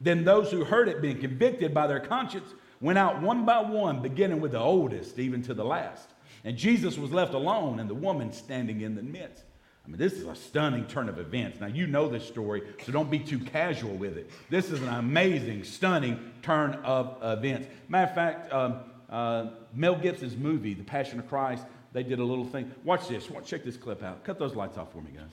Then 0.00 0.24
those 0.24 0.50
who 0.50 0.64
heard 0.64 0.88
it, 0.88 1.00
being 1.00 1.18
convicted 1.18 1.72
by 1.72 1.86
their 1.86 2.00
conscience, 2.00 2.48
went 2.80 2.98
out 2.98 3.22
one 3.22 3.44
by 3.44 3.60
one, 3.60 4.02
beginning 4.02 4.40
with 4.40 4.52
the 4.52 4.60
oldest, 4.60 5.18
even 5.18 5.42
to 5.42 5.54
the 5.54 5.64
last. 5.64 6.08
And 6.44 6.56
Jesus 6.56 6.98
was 6.98 7.10
left 7.10 7.32
alone, 7.32 7.80
and 7.80 7.88
the 7.88 7.94
woman 7.94 8.32
standing 8.32 8.82
in 8.82 8.94
the 8.94 9.02
midst. 9.02 9.44
I 9.84 9.88
mean, 9.88 9.98
this 9.98 10.14
is 10.14 10.26
a 10.26 10.34
stunning 10.34 10.86
turn 10.86 11.08
of 11.08 11.18
events. 11.18 11.60
Now, 11.60 11.66
you 11.66 11.86
know 11.86 12.08
this 12.08 12.26
story, 12.26 12.62
so 12.84 12.92
don't 12.92 13.10
be 13.10 13.18
too 13.18 13.38
casual 13.38 13.94
with 13.94 14.16
it. 14.16 14.30
This 14.50 14.70
is 14.70 14.82
an 14.82 14.88
amazing, 14.88 15.64
stunning 15.64 16.32
turn 16.42 16.74
of 16.84 17.18
events. 17.22 17.68
Matter 17.88 18.08
of 18.08 18.14
fact, 18.14 18.52
um, 18.52 18.80
uh, 19.10 19.50
Mel 19.74 19.94
Gibson's 19.94 20.36
movie, 20.36 20.74
The 20.74 20.84
Passion 20.84 21.18
of 21.18 21.28
Christ, 21.28 21.64
they 21.92 22.02
did 22.02 22.18
a 22.18 22.24
little 22.24 22.46
thing. 22.46 22.70
Watch 22.82 23.08
this. 23.08 23.28
Check 23.44 23.62
this 23.62 23.76
clip 23.76 24.02
out. 24.02 24.24
Cut 24.24 24.38
those 24.38 24.54
lights 24.54 24.76
off 24.76 24.90
for 24.90 24.98
me, 24.98 25.10
guys. 25.14 25.30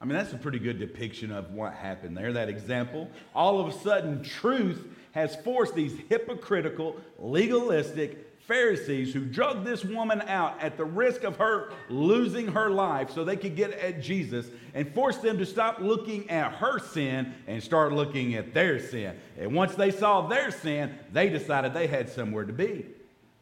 I 0.00 0.06
mean, 0.06 0.16
that's 0.16 0.32
a 0.32 0.38
pretty 0.38 0.58
good 0.58 0.78
depiction 0.78 1.30
of 1.30 1.52
what 1.52 1.74
happened 1.74 2.16
there, 2.16 2.32
that 2.32 2.48
example. 2.48 3.10
All 3.34 3.60
of 3.60 3.68
a 3.68 3.78
sudden, 3.80 4.22
truth 4.22 4.86
has 5.12 5.36
forced 5.36 5.74
these 5.74 5.92
hypocritical, 6.08 6.96
legalistic 7.18 8.26
Pharisees 8.46 9.12
who 9.12 9.26
drugged 9.26 9.66
this 9.66 9.84
woman 9.84 10.22
out 10.22 10.60
at 10.60 10.78
the 10.78 10.84
risk 10.84 11.22
of 11.22 11.36
her 11.36 11.72
losing 11.90 12.48
her 12.48 12.70
life 12.70 13.10
so 13.10 13.24
they 13.24 13.36
could 13.36 13.54
get 13.54 13.72
at 13.72 14.00
Jesus 14.00 14.46
and 14.74 14.92
forced 14.94 15.22
them 15.22 15.36
to 15.38 15.44
stop 15.44 15.80
looking 15.80 16.28
at 16.30 16.54
her 16.54 16.78
sin 16.78 17.34
and 17.46 17.62
start 17.62 17.92
looking 17.92 18.34
at 18.34 18.54
their 18.54 18.80
sin. 18.80 19.16
And 19.38 19.54
once 19.54 19.74
they 19.74 19.90
saw 19.90 20.26
their 20.26 20.50
sin, 20.50 20.94
they 21.12 21.28
decided 21.28 21.74
they 21.74 21.86
had 21.86 22.08
somewhere 22.08 22.44
to 22.44 22.52
be. 22.52 22.86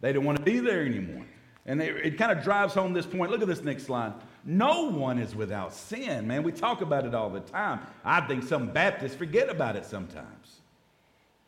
They 0.00 0.12
didn't 0.12 0.24
want 0.24 0.38
to 0.38 0.44
be 0.44 0.58
there 0.58 0.84
anymore. 0.84 1.24
And 1.64 1.80
it 1.80 2.18
kind 2.18 2.36
of 2.36 2.42
drives 2.42 2.74
home 2.74 2.92
this 2.92 3.06
point. 3.06 3.30
Look 3.30 3.42
at 3.42 3.48
this 3.48 3.62
next 3.62 3.84
slide. 3.84 4.12
No 4.48 4.84
one 4.84 5.18
is 5.18 5.34
without 5.34 5.74
sin, 5.74 6.26
man. 6.26 6.42
We 6.42 6.52
talk 6.52 6.80
about 6.80 7.04
it 7.04 7.14
all 7.14 7.28
the 7.28 7.40
time. 7.40 7.80
I 8.02 8.22
think 8.22 8.44
some 8.44 8.68
Baptists 8.68 9.14
forget 9.14 9.50
about 9.50 9.76
it 9.76 9.84
sometimes. 9.84 10.62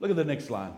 Look 0.00 0.10
at 0.10 0.16
the 0.16 0.24
next 0.24 0.44
slide. 0.44 0.74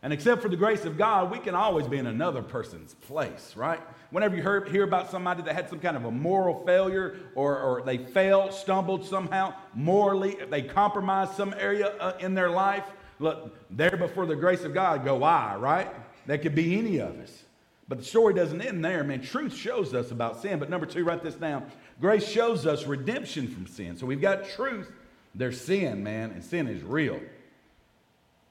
And 0.00 0.12
except 0.12 0.42
for 0.42 0.48
the 0.48 0.56
grace 0.56 0.84
of 0.84 0.96
God, 0.96 1.28
we 1.28 1.40
can 1.40 1.56
always 1.56 1.88
be 1.88 1.96
in 1.96 2.06
another 2.06 2.40
person's 2.40 2.94
place, 2.94 3.54
right? 3.56 3.80
Whenever 4.12 4.36
you 4.36 4.42
hear, 4.42 4.64
hear 4.66 4.84
about 4.84 5.10
somebody 5.10 5.42
that 5.42 5.56
had 5.56 5.68
some 5.68 5.80
kind 5.80 5.96
of 5.96 6.04
a 6.04 6.10
moral 6.12 6.64
failure 6.64 7.16
or, 7.34 7.58
or 7.58 7.82
they 7.82 7.98
failed, 7.98 8.52
stumbled 8.54 9.04
somehow, 9.04 9.52
morally, 9.74 10.36
they 10.48 10.62
compromised 10.62 11.32
some 11.32 11.52
area 11.58 11.96
uh, 11.98 12.12
in 12.20 12.34
their 12.34 12.48
life, 12.48 12.84
look, 13.18 13.56
there 13.70 13.96
before 13.96 14.26
the 14.26 14.36
grace 14.36 14.62
of 14.62 14.72
God 14.72 15.04
go 15.04 15.24
I, 15.24 15.56
right? 15.56 15.88
That 16.26 16.42
could 16.42 16.54
be 16.54 16.78
any 16.78 16.98
of 16.98 17.18
us. 17.18 17.42
But 17.88 17.98
the 17.98 18.04
story 18.04 18.34
doesn't 18.34 18.60
end 18.60 18.84
there, 18.84 19.04
man. 19.04 19.22
Truth 19.22 19.54
shows 19.54 19.94
us 19.94 20.10
about 20.10 20.42
sin. 20.42 20.58
But 20.58 20.70
number 20.70 20.86
two, 20.86 21.04
write 21.04 21.22
this 21.22 21.36
down. 21.36 21.70
Grace 22.00 22.26
shows 22.26 22.66
us 22.66 22.86
redemption 22.86 23.46
from 23.46 23.66
sin. 23.66 23.96
So 23.96 24.06
we've 24.06 24.20
got 24.20 24.48
truth, 24.48 24.90
there's 25.34 25.60
sin, 25.60 26.02
man, 26.02 26.32
and 26.32 26.42
sin 26.42 26.66
is 26.66 26.82
real. 26.82 27.20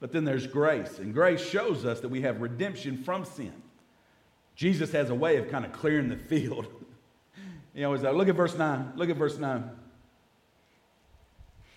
But 0.00 0.12
then 0.12 0.24
there's 0.24 0.46
grace, 0.46 0.98
and 0.98 1.12
grace 1.12 1.44
shows 1.46 1.84
us 1.84 2.00
that 2.00 2.08
we 2.08 2.22
have 2.22 2.40
redemption 2.40 3.02
from 3.02 3.24
sin. 3.24 3.52
Jesus 4.54 4.92
has 4.92 5.10
a 5.10 5.14
way 5.14 5.36
of 5.36 5.50
kind 5.50 5.64
of 5.64 5.72
clearing 5.72 6.08
the 6.08 6.16
field. 6.16 6.66
you 7.74 7.82
know, 7.82 7.92
look 7.92 8.28
at 8.28 8.36
verse 8.36 8.56
9. 8.56 8.92
Look 8.96 9.10
at 9.10 9.16
verse 9.16 9.38
9. 9.38 9.70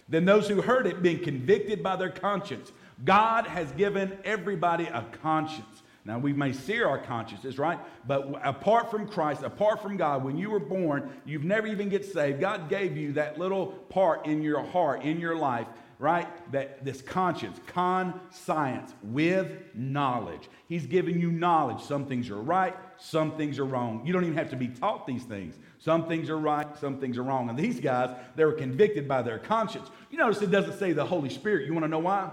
Then 0.08 0.26
those 0.26 0.48
who 0.48 0.62
heard 0.62 0.88
it 0.88 1.02
being 1.02 1.24
convicted 1.24 1.84
by 1.84 1.96
their 1.96 2.10
conscience. 2.10 2.72
God 3.06 3.48
has 3.48 3.72
given 3.74 4.18
everybody 4.26 4.86
a 4.86 5.06
conscience. 5.22 5.79
Now, 6.06 6.18
we 6.18 6.34
may 6.34 6.54
sear 6.54 6.88
our 6.88 6.98
consciences, 6.98 7.60
right? 7.60 7.80
But 8.08 8.32
apart 8.44 8.90
from 8.90 9.08
Christ, 9.08 9.44
apart 9.44 9.82
from 9.82 9.98
God, 9.98 10.24
when 10.24 10.38
you 10.38 10.50
were 10.50 10.60
born, 10.60 11.12
you've 11.26 11.44
never 11.44 11.68
even 11.68 11.90
get 11.90 12.06
saved. 12.06 12.40
God 12.40 12.70
gave 12.70 12.98
you 12.98 13.14
that 13.14 13.38
little 13.38 13.68
part 13.68 14.26
in 14.26 14.42
your 14.42 14.64
heart, 14.64 15.04
in 15.04 15.20
your 15.20 15.36
life, 15.36 15.68
right? 16.00 16.28
That 16.54 16.86
this 16.86 17.02
conscience, 17.02 17.60
conscience 17.68 18.94
with 19.04 19.52
knowledge. 19.76 20.50
He's 20.70 20.86
giving 20.86 21.20
you 21.20 21.32
knowledge. 21.32 21.82
Some 21.82 22.06
things 22.06 22.30
are 22.30 22.42
right, 22.42 22.76
some 22.98 23.36
things 23.36 23.60
are 23.60 23.66
wrong. 23.66 24.02
You 24.06 24.14
don't 24.14 24.24
even 24.24 24.38
have 24.38 24.50
to 24.52 24.56
be 24.56 24.70
taught 24.70 25.06
these 25.06 25.24
things. 25.24 25.56
Some 25.80 26.08
things 26.08 26.30
are 26.30 26.38
right, 26.38 26.78
some 26.78 27.00
things 27.00 27.18
are 27.18 27.24
wrong. 27.24 27.50
And 27.50 27.60
these 27.60 27.82
guys, 27.82 28.16
they 28.38 28.46
were 28.46 28.54
convicted 28.54 29.08
by 29.08 29.22
their 29.22 29.40
conscience. 29.40 29.90
You 30.10 30.18
notice 30.18 30.42
it 30.42 30.52
doesn't 30.52 30.80
say 30.80 30.94
the 30.94 31.06
Holy 31.06 31.30
Spirit. 31.30 31.66
You 31.66 31.74
want 31.74 31.84
to 31.84 31.90
know 31.90 32.00
why? 32.00 32.32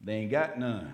They 0.00 0.14
ain't 0.14 0.32
got 0.32 0.58
none. 0.58 0.92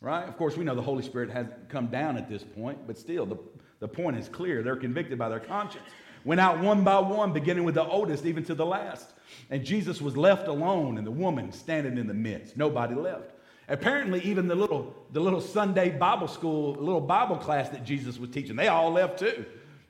Right? 0.00 0.28
Of 0.28 0.36
course, 0.36 0.56
we 0.56 0.64
know 0.64 0.74
the 0.74 0.82
Holy 0.82 1.02
Spirit 1.02 1.30
hasn't 1.30 1.68
come 1.68 1.88
down 1.88 2.16
at 2.16 2.28
this 2.28 2.44
point, 2.44 2.86
but 2.86 2.96
still, 2.96 3.26
the, 3.26 3.36
the 3.80 3.88
point 3.88 4.16
is 4.16 4.28
clear. 4.28 4.62
They're 4.62 4.76
convicted 4.76 5.18
by 5.18 5.28
their 5.28 5.40
conscience. 5.40 5.88
Went 6.24 6.40
out 6.40 6.60
one 6.60 6.84
by 6.84 6.98
one, 6.98 7.32
beginning 7.32 7.64
with 7.64 7.74
the 7.74 7.84
oldest, 7.84 8.24
even 8.24 8.44
to 8.44 8.54
the 8.54 8.66
last. 8.66 9.10
And 9.50 9.64
Jesus 9.64 10.00
was 10.00 10.16
left 10.16 10.46
alone, 10.46 10.98
and 10.98 11.06
the 11.06 11.10
woman 11.10 11.50
standing 11.52 11.98
in 11.98 12.06
the 12.06 12.14
midst. 12.14 12.56
Nobody 12.56 12.94
left. 12.94 13.32
Apparently, 13.68 14.20
even 14.22 14.48
the 14.48 14.54
little, 14.54 14.94
the 15.12 15.20
little 15.20 15.40
Sunday 15.40 15.90
Bible 15.90 16.28
school, 16.28 16.74
little 16.74 17.00
Bible 17.00 17.36
class 17.36 17.68
that 17.70 17.84
Jesus 17.84 18.18
was 18.18 18.30
teaching, 18.30 18.56
they 18.56 18.68
all 18.68 18.90
left 18.92 19.18
too. 19.18 19.44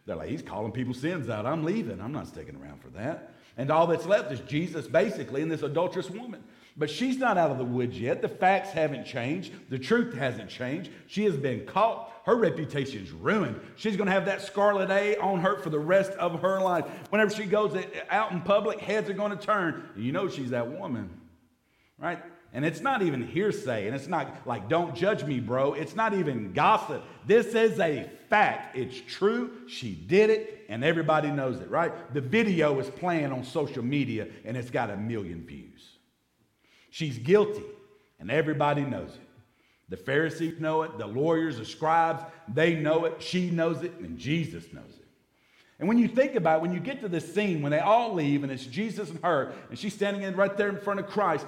They're 0.06 0.16
like, 0.16 0.30
he's 0.30 0.42
calling 0.42 0.72
people's 0.72 1.00
sins 1.00 1.28
out. 1.28 1.44
I'm 1.44 1.64
leaving. 1.64 2.00
I'm 2.00 2.12
not 2.12 2.26
sticking 2.26 2.56
around 2.56 2.80
for 2.80 2.88
that. 2.90 3.34
And 3.58 3.70
all 3.70 3.86
that's 3.86 4.06
left 4.06 4.32
is 4.32 4.40
Jesus, 4.40 4.86
basically, 4.86 5.42
and 5.42 5.50
this 5.50 5.62
adulterous 5.62 6.08
woman. 6.10 6.42
But 6.78 6.88
she's 6.88 7.18
not 7.18 7.36
out 7.36 7.50
of 7.50 7.58
the 7.58 7.64
woods 7.64 7.98
yet. 7.98 8.22
The 8.22 8.28
facts 8.28 8.70
haven't 8.70 9.04
changed. 9.04 9.52
The 9.68 9.80
truth 9.80 10.14
hasn't 10.14 10.48
changed. 10.48 10.92
She 11.08 11.24
has 11.24 11.36
been 11.36 11.66
caught. 11.66 12.12
Her 12.24 12.36
reputation's 12.36 13.10
ruined. 13.10 13.60
She's 13.74 13.96
going 13.96 14.06
to 14.06 14.12
have 14.12 14.26
that 14.26 14.42
scarlet 14.42 14.88
A 14.90 15.16
on 15.16 15.40
her 15.40 15.58
for 15.58 15.70
the 15.70 15.78
rest 15.78 16.12
of 16.12 16.40
her 16.40 16.60
life. 16.60 16.84
Whenever 17.10 17.34
she 17.34 17.46
goes 17.46 17.76
out 18.10 18.30
in 18.30 18.42
public, 18.42 18.78
heads 18.78 19.10
are 19.10 19.14
going 19.14 19.36
to 19.36 19.44
turn. 19.44 19.88
You 19.96 20.12
know 20.12 20.28
she's 20.28 20.50
that 20.50 20.70
woman, 20.70 21.10
right? 21.98 22.22
And 22.52 22.64
it's 22.64 22.80
not 22.80 23.02
even 23.02 23.26
hearsay, 23.26 23.86
and 23.86 23.96
it's 23.96 24.06
not 24.06 24.46
like, 24.46 24.68
don't 24.68 24.94
judge 24.94 25.24
me, 25.24 25.40
bro. 25.40 25.74
It's 25.74 25.96
not 25.96 26.14
even 26.14 26.52
gossip. 26.52 27.02
This 27.26 27.54
is 27.54 27.80
a 27.80 28.08
fact. 28.30 28.76
It's 28.76 29.00
true. 29.06 29.50
She 29.66 29.94
did 29.94 30.30
it, 30.30 30.64
and 30.68 30.84
everybody 30.84 31.30
knows 31.30 31.60
it, 31.60 31.70
right? 31.70 31.92
The 32.14 32.20
video 32.20 32.78
is 32.78 32.88
playing 32.88 33.32
on 33.32 33.42
social 33.42 33.82
media, 33.82 34.28
and 34.44 34.56
it's 34.56 34.70
got 34.70 34.90
a 34.90 34.96
million 34.96 35.44
views. 35.44 35.97
She's 36.90 37.18
guilty, 37.18 37.64
and 38.18 38.30
everybody 38.30 38.82
knows 38.82 39.10
it. 39.10 39.28
The 39.88 39.96
Pharisees 39.96 40.60
know 40.60 40.82
it, 40.82 40.98
the 40.98 41.06
lawyers, 41.06 41.58
the 41.58 41.64
scribes, 41.64 42.22
they 42.52 42.74
know 42.74 43.06
it, 43.06 43.22
she 43.22 43.50
knows 43.50 43.82
it, 43.82 43.92
and 44.00 44.18
Jesus 44.18 44.72
knows 44.72 44.90
it. 44.98 45.06
And 45.78 45.88
when 45.88 45.98
you 45.98 46.08
think 46.08 46.34
about 46.34 46.58
it, 46.58 46.62
when 46.62 46.72
you 46.72 46.80
get 46.80 47.00
to 47.02 47.08
this 47.08 47.32
scene, 47.32 47.62
when 47.62 47.70
they 47.70 47.78
all 47.78 48.12
leave, 48.12 48.42
and 48.42 48.50
it's 48.50 48.66
Jesus 48.66 49.10
and 49.10 49.22
her, 49.22 49.52
and 49.70 49.78
she's 49.78 49.94
standing 49.94 50.22
in 50.22 50.34
right 50.34 50.56
there 50.56 50.68
in 50.68 50.78
front 50.78 50.98
of 51.00 51.06
Christ, 51.06 51.46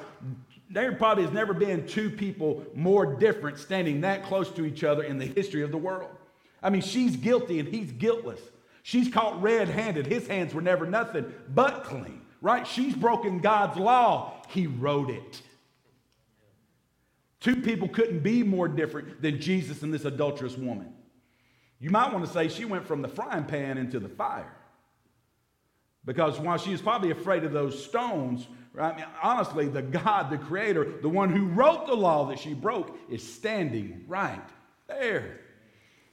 there 0.71 0.93
probably 0.93 1.25
has 1.25 1.33
never 1.33 1.53
been 1.53 1.87
two 1.87 2.11
people 2.11 2.65
more 2.75 3.17
different 3.17 3.59
standing 3.59 4.03
that 4.03 4.23
close 4.23 4.51
to 4.53 4.65
each 4.65 4.85
other 4.85 5.03
in 5.03 5.19
the 5.19 5.27
history 5.27 5.63
of 5.63 5.73
the 5.73 5.79
world. 5.79 6.11
I 6.63 6.71
mean, 6.71 6.83
she's 6.83 7.17
guilty 7.17 7.59
and 7.59 7.69
he's 7.69 7.91
guiltless. 7.91 8.41
She's 8.83 9.13
caught 9.13 9.43
red 9.43 9.69
handed. 9.69 10.07
His 10.07 10.29
hands 10.29 10.55
were 10.55 10.63
never 10.63 10.87
nothing 10.87 11.33
but 11.49 11.85
clean, 11.85 12.23
right? 12.41 12.67
She's 12.67 12.95
broken 12.95 13.41
God's 13.41 13.79
law. 13.79 14.43
He 14.49 14.67
wrote 14.67 15.11
it. 15.11 15.43
Two 17.41 17.57
people 17.57 17.89
couldn't 17.89 18.21
be 18.21 18.43
more 18.43 18.69
different 18.69 19.23
than 19.23 19.41
Jesus 19.41 19.83
and 19.83 19.93
this 19.93 20.05
adulterous 20.05 20.57
woman. 20.57 20.93
You 21.79 21.91
might 21.91 22.13
want 22.13 22.27
to 22.27 22.31
say 22.31 22.49
she 22.49 22.67
went 22.67 22.87
from 22.87 23.01
the 23.01 23.09
frying 23.09 23.45
pan 23.45 23.79
into 23.79 23.99
the 23.99 24.09
fire. 24.09 24.55
Because 26.05 26.39
while 26.39 26.59
she 26.59 26.71
was 26.71 26.83
probably 26.83 27.11
afraid 27.11 27.45
of 27.45 27.53
those 27.53 27.83
stones, 27.83 28.47
right, 28.75 28.95
I 28.95 28.97
mean, 28.97 29.07
honestly, 29.23 29.69
the 29.69 29.83
God, 29.83 30.31
the 30.31 30.39
Creator, 30.39 31.01
the 31.03 31.09
one 31.09 31.31
who 31.31 31.47
wrote 31.47 31.87
the 31.87 31.95
law 31.95 32.27
that 32.27 32.39
she 32.39 32.55
broke, 32.55 32.99
is 33.09 33.27
standing 33.27 34.05
right 34.07 34.41
there. 34.87 35.41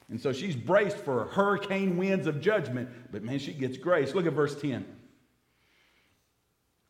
And 0.09 0.19
so 0.19 0.31
she's 0.31 0.55
braced 0.55 0.97
for 0.97 1.25
hurricane 1.25 1.97
winds 1.97 2.27
of 2.27 2.39
judgment, 2.39 2.89
but 3.11 3.23
man, 3.23 3.39
she 3.39 3.53
gets 3.53 3.77
grace. 3.77 4.13
Look 4.13 4.25
at 4.25 4.33
verse 4.33 4.59
10. 4.59 4.85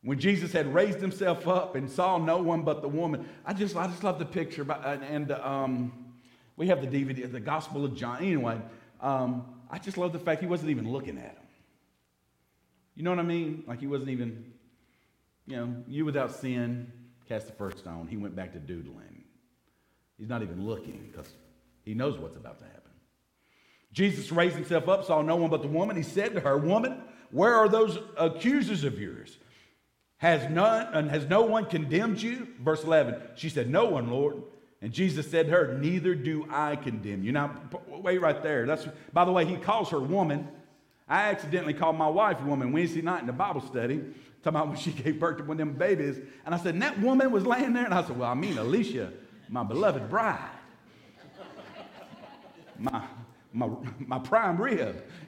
When 0.03 0.19
Jesus 0.19 0.51
had 0.51 0.73
raised 0.73 0.99
himself 0.99 1.47
up 1.47 1.75
and 1.75 1.89
saw 1.89 2.17
no 2.17 2.37
one 2.37 2.61
but 2.61 2.81
the 2.81 2.87
woman, 2.87 3.27
I 3.45 3.53
just, 3.53 3.75
I 3.75 3.87
just 3.87 4.03
love 4.03 4.19
the 4.19 4.25
picture. 4.25 4.65
And 4.71 5.31
um, 5.31 6.13
we 6.55 6.67
have 6.67 6.81
the 6.81 6.87
DVD, 6.87 7.29
the 7.31 7.39
Gospel 7.39 7.83
of 7.83 7.95
John. 7.95 8.19
Anyway, 8.19 8.61
um, 9.01 9.45
I 9.69 9.79
just 9.79 9.97
love 9.97 10.13
the 10.13 10.19
fact 10.19 10.41
he 10.41 10.47
wasn't 10.47 10.69
even 10.69 10.91
looking 10.91 11.17
at 11.17 11.31
him. 11.31 11.47
You 12.95 13.03
know 13.03 13.11
what 13.11 13.19
I 13.19 13.23
mean? 13.23 13.63
Like 13.67 13.79
he 13.79 13.87
wasn't 13.87 14.09
even, 14.09 14.53
you 15.45 15.55
know, 15.57 15.75
you 15.87 16.05
without 16.05 16.33
sin, 16.33 16.91
cast 17.27 17.47
the 17.47 17.53
first 17.53 17.79
stone. 17.79 18.07
He 18.07 18.17
went 18.17 18.35
back 18.35 18.53
to 18.53 18.59
doodling. 18.59 19.23
He's 20.17 20.29
not 20.29 20.41
even 20.41 20.65
looking 20.65 21.09
because 21.11 21.29
he 21.83 21.93
knows 21.93 22.17
what's 22.17 22.37
about 22.37 22.59
to 22.59 22.65
happen. 22.65 22.91
Jesus 23.91 24.31
raised 24.31 24.55
himself 24.55 24.87
up, 24.87 25.05
saw 25.05 25.21
no 25.21 25.35
one 25.35 25.49
but 25.49 25.61
the 25.61 25.67
woman. 25.67 25.95
He 25.95 26.03
said 26.03 26.33
to 26.33 26.39
her, 26.39 26.57
Woman, 26.57 27.01
where 27.31 27.53
are 27.53 27.69
those 27.69 27.99
accusers 28.17 28.83
of 28.83 28.99
yours? 28.99 29.37
Has 30.17 30.49
none 30.49 30.93
and 30.93 31.09
has 31.11 31.27
no 31.27 31.43
one 31.43 31.65
condemned 31.65 32.21
you? 32.21 32.47
Verse 32.59 32.83
11. 32.83 33.21
She 33.35 33.49
said, 33.49 33.69
No 33.69 33.85
one, 33.85 34.09
Lord. 34.09 34.41
And 34.81 34.91
Jesus 34.91 35.29
said 35.29 35.45
to 35.47 35.51
her, 35.51 35.77
Neither 35.77 36.15
do 36.15 36.47
I 36.49 36.75
condemn 36.75 37.23
you. 37.23 37.31
Now, 37.31 37.55
wait 37.87 38.19
right 38.19 38.41
there. 38.41 38.65
That's 38.65 38.87
by 39.13 39.25
the 39.25 39.31
way, 39.31 39.45
he 39.45 39.57
calls 39.57 39.89
her 39.91 39.99
woman. 39.99 40.47
I 41.07 41.29
accidentally 41.29 41.73
called 41.73 41.97
my 41.97 42.07
wife 42.07 42.41
woman 42.41 42.71
Wednesday 42.71 43.01
night 43.01 43.21
in 43.21 43.27
the 43.27 43.33
Bible 43.33 43.61
study, 43.61 43.97
talking 44.43 44.57
about 44.57 44.67
when 44.67 44.77
she 44.77 44.91
gave 45.03 45.19
birth 45.19 45.37
to 45.37 45.43
one 45.43 45.59
of 45.59 45.67
them 45.67 45.73
babies. 45.77 46.17
And 46.45 46.53
I 46.53 46.57
said, 46.57 46.73
and 46.73 46.81
that 46.81 46.99
woman 46.99 47.31
was 47.31 47.45
laying 47.45 47.73
there. 47.73 47.85
And 47.85 47.93
I 47.93 48.03
said, 48.03 48.17
Well, 48.17 48.29
I 48.29 48.33
mean 48.33 48.57
Alicia, 48.57 49.13
my 49.49 49.63
beloved 49.63 50.09
bride. 50.09 50.39
My 52.79 53.03
my, 53.53 53.69
my 54.05 54.19
prime 54.19 54.61
rib. 54.61 55.03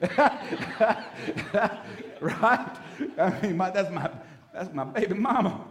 right? 2.20 2.76
I 3.18 3.40
mean, 3.42 3.56
my, 3.56 3.70
that's 3.70 3.90
my 3.90 4.08
that's 4.52 4.72
my 4.72 4.84
baby 4.84 5.14
mama, 5.14 5.64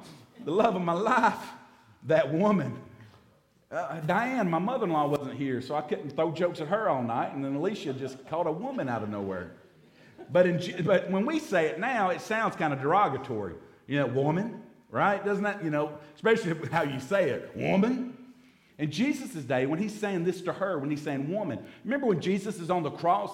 the 0.43 0.51
love 0.51 0.75
of 0.75 0.81
my 0.81 0.93
life, 0.93 1.39
that 2.03 2.31
woman. 2.33 2.79
Uh, 3.71 3.99
Diane, 3.99 4.49
my 4.49 4.57
mother 4.57 4.85
in 4.85 4.91
law, 4.91 5.07
wasn't 5.07 5.33
here, 5.33 5.61
so 5.61 5.75
I 5.75 5.81
couldn't 5.81 6.11
throw 6.15 6.31
jokes 6.31 6.59
at 6.59 6.67
her 6.69 6.89
all 6.89 7.03
night. 7.03 7.35
And 7.35 7.45
then 7.45 7.55
Alicia 7.55 7.93
just 7.93 8.27
called 8.27 8.47
a 8.47 8.51
woman 8.51 8.89
out 8.89 9.03
of 9.03 9.09
nowhere. 9.09 9.51
But, 10.31 10.47
in, 10.47 10.85
but 10.85 11.09
when 11.11 11.25
we 11.25 11.39
say 11.39 11.67
it 11.67 11.79
now, 11.79 12.09
it 12.09 12.21
sounds 12.21 12.55
kind 12.55 12.73
of 12.73 12.81
derogatory. 12.81 13.55
You 13.87 13.99
know, 13.99 14.07
woman, 14.07 14.61
right? 14.89 15.23
Doesn't 15.23 15.43
that, 15.43 15.63
you 15.63 15.69
know, 15.69 15.97
especially 16.15 16.55
how 16.69 16.83
you 16.83 16.99
say 16.99 17.29
it, 17.29 17.51
woman? 17.55 18.17
In 18.79 18.91
Jesus' 18.91 19.43
day, 19.43 19.65
when 19.65 19.77
he's 19.77 19.93
saying 19.93 20.23
this 20.23 20.41
to 20.41 20.53
her, 20.53 20.79
when 20.79 20.89
he's 20.89 21.01
saying 21.01 21.29
woman, 21.29 21.59
remember 21.83 22.07
when 22.07 22.21
Jesus 22.21 22.59
is 22.59 22.69
on 22.69 22.81
the 22.81 22.91
cross, 22.91 23.31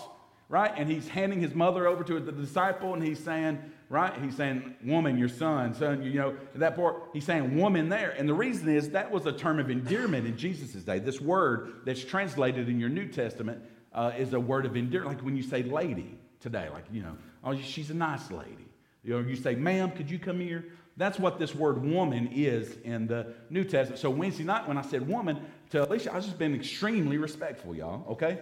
right? 0.50 0.74
And 0.76 0.90
he's 0.90 1.08
handing 1.08 1.40
his 1.40 1.54
mother 1.54 1.88
over 1.88 2.04
to 2.04 2.20
the 2.20 2.32
disciple 2.32 2.94
and 2.94 3.04
he's 3.04 3.20
saying, 3.20 3.60
right? 3.90 4.14
He's 4.22 4.36
saying, 4.36 4.76
woman, 4.84 5.18
your 5.18 5.30
son, 5.30 5.74
son, 5.74 6.04
you 6.04 6.14
know, 6.14 6.36
that 6.56 6.76
part, 6.76 7.10
he's 7.14 7.26
saying 7.26 7.56
woman 7.56 7.90
there. 7.90 8.12
And 8.12 8.28
the 8.28 8.34
reason 8.34 8.70
is 8.70 8.90
that 8.90 9.12
was 9.12 9.26
a 9.26 9.32
term 9.32 9.60
of 9.60 9.70
endearment 9.70 10.26
in 10.26 10.38
Jesus' 10.38 10.84
day. 10.84 11.00
This 11.00 11.22
word 11.22 11.82
that's 11.86 12.04
translated 12.04 12.68
in 12.68 12.80
your 12.80 12.90
New 12.90 13.08
Testament 13.08 13.62
uh, 13.94 14.12
is 14.18 14.34
a 14.34 14.40
word 14.40 14.66
of 14.66 14.76
endearment, 14.76 15.18
like 15.18 15.26
when 15.26 15.38
you 15.38 15.44
say 15.44 15.64
lady 15.64 16.18
today, 16.40 16.70
like, 16.72 16.86
you 16.92 17.02
know, 17.02 17.18
oh, 17.44 17.56
she's 17.56 17.90
a 17.92 17.94
nice 17.94 18.30
lady. 18.32 18.68
You 19.04 19.14
know, 19.14 19.20
you 19.28 19.36
say, 19.36 19.56
ma'am, 19.56 19.92
could 19.92 20.10
you 20.10 20.20
come 20.20 20.40
here? 20.40 20.66
That's 20.98 21.20
what 21.20 21.40
this 21.40 21.54
word 21.54 21.84
woman 21.84 22.30
is 22.34 22.78
in 22.84 23.06
the 23.08 23.34
New 23.50 23.64
Testament. 23.64 24.00
So 24.00 24.10
Wednesday 24.10 24.44
night 24.44 24.68
when 24.68 24.78
I 24.78 24.82
said 24.82 25.08
woman 25.08 25.46
to 25.72 25.86
Alicia, 25.86 26.14
I've 26.14 26.24
just 26.24 26.40
been 26.40 26.56
extremely 26.56 27.18
respectful, 27.18 27.76
y'all, 27.76 28.06
okay? 28.12 28.40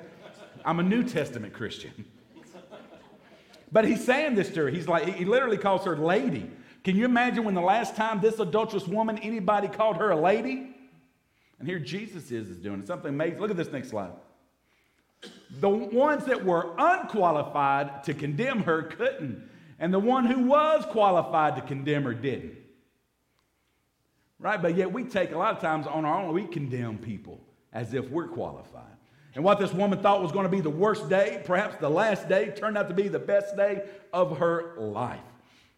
I'm 0.63 0.79
a 0.79 0.83
New 0.83 1.03
Testament 1.03 1.53
Christian. 1.53 1.91
But 3.73 3.85
he's 3.85 4.05
saying 4.05 4.35
this 4.35 4.51
to 4.51 4.61
her. 4.61 4.69
He's 4.69 4.87
like, 4.87 5.15
he 5.15 5.25
literally 5.25 5.57
calls 5.57 5.83
her 5.85 5.97
lady. 5.97 6.49
Can 6.83 6.95
you 6.95 7.05
imagine 7.05 7.43
when 7.43 7.55
the 7.55 7.61
last 7.61 7.95
time 7.95 8.21
this 8.21 8.37
adulterous 8.37 8.87
woman, 8.87 9.17
anybody 9.17 9.67
called 9.67 9.97
her 9.97 10.11
a 10.11 10.15
lady? 10.15 10.75
And 11.57 11.67
here 11.67 11.79
Jesus 11.79 12.29
is, 12.29 12.49
is 12.49 12.57
doing 12.57 12.85
something 12.85 13.09
amazing. 13.09 13.39
Look 13.39 13.49
at 13.49 13.57
this 13.57 13.71
next 13.71 13.89
slide. 13.89 14.11
The 15.59 15.69
ones 15.69 16.25
that 16.25 16.45
were 16.45 16.75
unqualified 16.77 18.03
to 18.03 18.13
condemn 18.13 18.61
her 18.63 18.83
couldn't. 18.83 19.49
And 19.79 19.91
the 19.91 19.99
one 19.99 20.27
who 20.27 20.45
was 20.45 20.85
qualified 20.85 21.55
to 21.55 21.61
condemn 21.63 22.03
her 22.03 22.13
didn't. 22.13 22.57
Right? 24.37 24.61
But 24.61 24.75
yet 24.75 24.91
we 24.91 25.05
take 25.05 25.31
a 25.31 25.37
lot 25.37 25.55
of 25.55 25.61
times 25.61 25.87
on 25.87 26.05
our 26.05 26.21
own, 26.21 26.33
we 26.33 26.45
condemn 26.45 26.99
people 26.99 27.41
as 27.71 27.95
if 27.95 28.07
we're 28.11 28.27
qualified. 28.27 28.83
And 29.35 29.43
what 29.43 29.59
this 29.59 29.73
woman 29.73 29.99
thought 29.99 30.21
was 30.21 30.31
going 30.31 30.45
to 30.45 30.49
be 30.49 30.61
the 30.61 30.69
worst 30.69 31.09
day, 31.09 31.41
perhaps 31.43 31.77
the 31.77 31.89
last 31.89 32.29
day, 32.29 32.51
turned 32.55 32.77
out 32.77 32.87
to 32.89 32.93
be 32.93 33.07
the 33.07 33.19
best 33.19 33.55
day 33.55 33.83
of 34.11 34.37
her 34.37 34.75
life. 34.77 35.19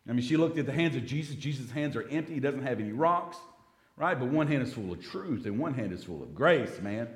I 0.07 0.11
mean, 0.11 0.21
she 0.21 0.37
looked 0.37 0.57
at 0.57 0.65
the 0.65 0.73
hands 0.73 0.95
of 0.95 1.05
Jesus. 1.05 1.35
Jesus' 1.35 1.71
hands 1.71 1.95
are 1.95 2.07
empty. 2.09 2.33
He 2.33 2.39
doesn't 2.39 2.63
have 2.63 2.79
any 2.79 2.91
rocks, 2.91 3.37
right? 3.97 4.17
But 4.19 4.27
one 4.27 4.47
hand 4.47 4.61
is 4.61 4.73
full 4.73 4.91
of 4.91 5.03
truth 5.03 5.45
and 5.45 5.57
one 5.57 5.73
hand 5.73 5.93
is 5.93 6.03
full 6.03 6.21
of 6.21 6.35
grace, 6.35 6.79
man. 6.81 7.07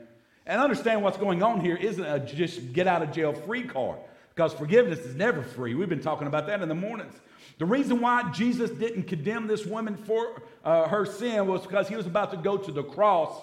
And 0.46 0.60
understand 0.60 1.04
what's 1.04 1.18
going 1.18 1.44
on 1.44 1.62
here 1.62 1.76
isn't 1.76 2.04
a 2.04 2.20
just 2.20 2.74
get 2.74 2.88
out 2.88 3.04
of 3.04 3.12
jail 3.12 3.34
free 3.34 3.64
card 3.64 4.00
because 4.34 4.54
forgiveness 4.54 5.00
is 5.00 5.16
never 5.16 5.44
free. 5.44 5.76
We've 5.76 5.90
been 5.90 6.02
talking 6.02 6.26
about 6.26 6.48
that 6.48 6.62
in 6.62 6.70
the 6.70 6.76
mornings. 6.76 7.14
The 7.60 7.66
reason 7.66 8.00
why 8.00 8.32
Jesus 8.32 8.72
didn't 8.72 9.04
condemn 9.04 9.46
this 9.46 9.66
woman 9.66 9.98
for 9.98 10.42
uh, 10.64 10.88
her 10.88 11.06
sin 11.06 11.46
was 11.46 11.62
because 11.62 11.90
he 11.90 11.96
was 11.96 12.06
about 12.06 12.32
to 12.32 12.38
go 12.38 12.58
to 12.58 12.72
the 12.72 12.84
cross 12.84 13.36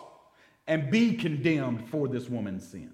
and 0.66 0.90
be 0.90 1.14
condemned 1.14 1.88
for 1.88 2.09
this 2.09 2.29
woman's 2.29 2.66
sin. 2.66 2.92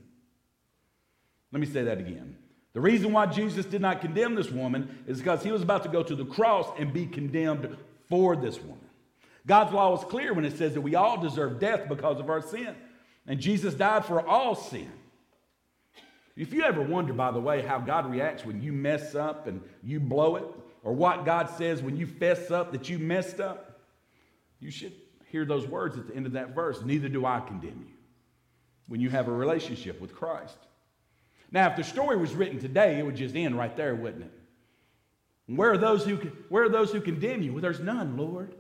Let 1.52 1.60
me 1.60 1.66
say 1.66 1.84
that 1.84 1.98
again. 1.98 2.36
The 2.72 2.80
reason 2.80 3.12
why 3.12 3.26
Jesus 3.26 3.66
did 3.66 3.82
not 3.82 4.00
condemn 4.00 4.34
this 4.34 4.50
woman 4.50 5.04
is 5.06 5.18
because 5.18 5.42
he 5.42 5.52
was 5.52 5.62
about 5.62 5.82
to 5.82 5.90
go 5.90 6.02
to 6.02 6.14
the 6.14 6.24
cross 6.24 6.66
and 6.78 6.92
be 6.92 7.06
condemned 7.06 7.76
for 8.08 8.34
this 8.34 8.60
woman. 8.60 8.78
God's 9.46 9.72
law 9.72 9.96
is 9.98 10.04
clear 10.04 10.32
when 10.32 10.44
it 10.44 10.56
says 10.56 10.74
that 10.74 10.80
we 10.80 10.94
all 10.94 11.20
deserve 11.20 11.58
death 11.58 11.88
because 11.88 12.20
of 12.20 12.30
our 12.30 12.40
sin. 12.40 12.74
And 13.26 13.40
Jesus 13.40 13.74
died 13.74 14.04
for 14.04 14.26
all 14.26 14.54
sin. 14.54 14.90
If 16.36 16.52
you 16.54 16.62
ever 16.62 16.80
wonder, 16.80 17.12
by 17.12 17.30
the 17.30 17.40
way, 17.40 17.60
how 17.60 17.78
God 17.78 18.10
reacts 18.10 18.44
when 18.44 18.62
you 18.62 18.72
mess 18.72 19.14
up 19.14 19.46
and 19.46 19.60
you 19.82 20.00
blow 20.00 20.36
it, 20.36 20.44
or 20.82 20.92
what 20.92 21.24
God 21.24 21.50
says 21.50 21.82
when 21.82 21.96
you 21.96 22.06
fess 22.06 22.50
up 22.50 22.72
that 22.72 22.88
you 22.88 22.98
messed 22.98 23.38
up, 23.38 23.80
you 24.60 24.70
should 24.70 24.92
hear 25.32 25.46
those 25.46 25.66
words 25.66 25.98
at 25.98 26.06
the 26.06 26.14
end 26.14 26.26
of 26.26 26.32
that 26.32 26.54
verse. 26.54 26.82
Neither 26.84 27.08
do 27.08 27.24
I 27.24 27.40
condemn 27.40 27.86
you 27.88 27.94
when 28.86 29.00
you 29.00 29.08
have 29.08 29.28
a 29.28 29.32
relationship 29.32 30.00
with 30.00 30.14
Christ. 30.14 30.58
Now, 31.50 31.70
if 31.70 31.76
the 31.76 31.84
story 31.84 32.16
was 32.16 32.34
written 32.34 32.60
today, 32.60 32.98
it 32.98 33.04
would 33.04 33.16
just 33.16 33.34
end 33.34 33.56
right 33.56 33.74
there, 33.74 33.94
wouldn't 33.94 34.24
it? 34.24 34.32
Where 35.46 35.72
are 35.72 35.78
those 35.78 36.04
who, 36.04 36.16
where 36.50 36.64
are 36.64 36.68
those 36.68 36.92
who 36.92 37.00
condemn 37.00 37.42
you? 37.42 37.52
Well, 37.52 37.62
there's 37.62 37.80
none, 37.80 38.16
Lord. 38.16 38.54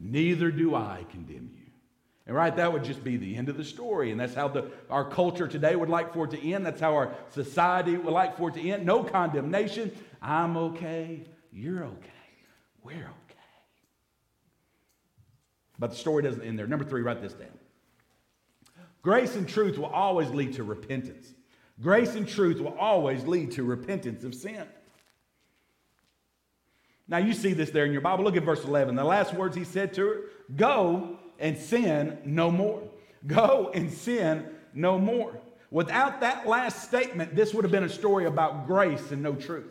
Neither 0.00 0.50
do 0.50 0.74
I 0.74 1.04
condemn 1.10 1.50
you. 1.54 1.70
And 2.26 2.34
right, 2.34 2.54
that 2.56 2.72
would 2.72 2.84
just 2.84 3.04
be 3.04 3.18
the 3.18 3.36
end 3.36 3.50
of 3.50 3.58
the 3.58 3.64
story. 3.64 4.10
And 4.10 4.18
that's 4.18 4.34
how 4.34 4.48
the, 4.48 4.70
our 4.88 5.04
culture 5.04 5.46
today 5.46 5.76
would 5.76 5.90
like 5.90 6.14
for 6.14 6.24
it 6.24 6.30
to 6.30 6.52
end. 6.52 6.64
That's 6.64 6.80
how 6.80 6.94
our 6.94 7.14
society 7.30 7.96
would 7.96 8.12
like 8.12 8.38
for 8.38 8.48
it 8.48 8.54
to 8.54 8.70
end. 8.70 8.86
No 8.86 9.04
condemnation. 9.04 9.92
I'm 10.22 10.56
okay. 10.56 11.24
You're 11.52 11.84
okay. 11.84 12.10
We're 12.82 12.94
okay. 12.94 13.23
But 15.78 15.90
the 15.90 15.96
story 15.96 16.22
doesn't 16.22 16.42
end 16.42 16.58
there. 16.58 16.66
Number 16.66 16.84
three, 16.84 17.02
write 17.02 17.20
this 17.20 17.32
down. 17.32 17.48
Grace 19.02 19.36
and 19.36 19.48
truth 19.48 19.76
will 19.76 19.86
always 19.86 20.30
lead 20.30 20.54
to 20.54 20.64
repentance. 20.64 21.34
Grace 21.82 22.14
and 22.14 22.26
truth 22.26 22.60
will 22.60 22.76
always 22.78 23.24
lead 23.26 23.50
to 23.52 23.64
repentance 23.64 24.24
of 24.24 24.34
sin. 24.34 24.64
Now, 27.06 27.18
you 27.18 27.34
see 27.34 27.52
this 27.52 27.70
there 27.70 27.84
in 27.84 27.92
your 27.92 28.00
Bible. 28.00 28.24
Look 28.24 28.36
at 28.36 28.44
verse 28.44 28.64
11. 28.64 28.94
The 28.94 29.04
last 29.04 29.34
words 29.34 29.56
he 29.56 29.64
said 29.64 29.92
to 29.94 30.06
her 30.06 30.20
Go 30.56 31.18
and 31.38 31.58
sin 31.58 32.18
no 32.24 32.50
more. 32.50 32.82
Go 33.26 33.70
and 33.74 33.92
sin 33.92 34.46
no 34.72 34.98
more. 34.98 35.38
Without 35.70 36.20
that 36.20 36.46
last 36.46 36.84
statement, 36.84 37.34
this 37.34 37.52
would 37.52 37.64
have 37.64 37.72
been 37.72 37.84
a 37.84 37.88
story 37.88 38.26
about 38.26 38.66
grace 38.66 39.10
and 39.10 39.22
no 39.22 39.34
truth. 39.34 39.66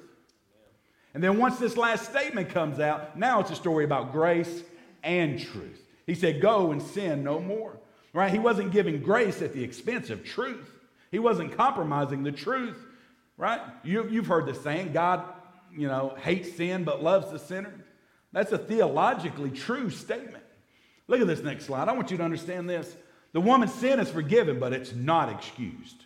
And 1.13 1.23
then 1.23 1.37
once 1.37 1.57
this 1.57 1.77
last 1.77 2.09
statement 2.09 2.49
comes 2.49 2.79
out, 2.79 3.17
now 3.17 3.39
it's 3.39 3.51
a 3.51 3.55
story 3.55 3.85
about 3.85 4.11
grace 4.11 4.63
and 5.03 5.39
truth. 5.39 5.82
He 6.05 6.15
said, 6.15 6.41
Go 6.41 6.71
and 6.71 6.81
sin 6.81 7.23
no 7.23 7.39
more. 7.39 7.77
Right? 8.13 8.31
He 8.31 8.39
wasn't 8.39 8.71
giving 8.71 9.01
grace 9.01 9.41
at 9.41 9.53
the 9.53 9.63
expense 9.63 10.09
of 10.09 10.23
truth. 10.23 10.69
He 11.11 11.19
wasn't 11.19 11.55
compromising 11.57 12.23
the 12.23 12.31
truth, 12.31 12.77
right? 13.37 13.61
You, 13.83 14.07
you've 14.09 14.27
heard 14.27 14.45
the 14.45 14.53
saying, 14.53 14.93
God, 14.93 15.23
you 15.75 15.87
know, 15.87 16.15
hates 16.19 16.55
sin 16.55 16.83
but 16.83 17.03
loves 17.03 17.31
the 17.31 17.39
sinner. 17.39 17.73
That's 18.31 18.51
a 18.51 18.57
theologically 18.57 19.51
true 19.51 19.89
statement. 19.89 20.43
Look 21.07 21.21
at 21.21 21.27
this 21.27 21.41
next 21.41 21.65
slide. 21.65 21.87
I 21.87 21.91
want 21.93 22.11
you 22.11 22.17
to 22.17 22.23
understand 22.23 22.69
this. 22.69 22.95
The 23.31 23.41
woman's 23.41 23.73
sin 23.73 23.99
is 23.99 24.09
forgiven, 24.09 24.59
but 24.59 24.73
it's 24.73 24.93
not 24.93 25.29
excused. 25.29 26.03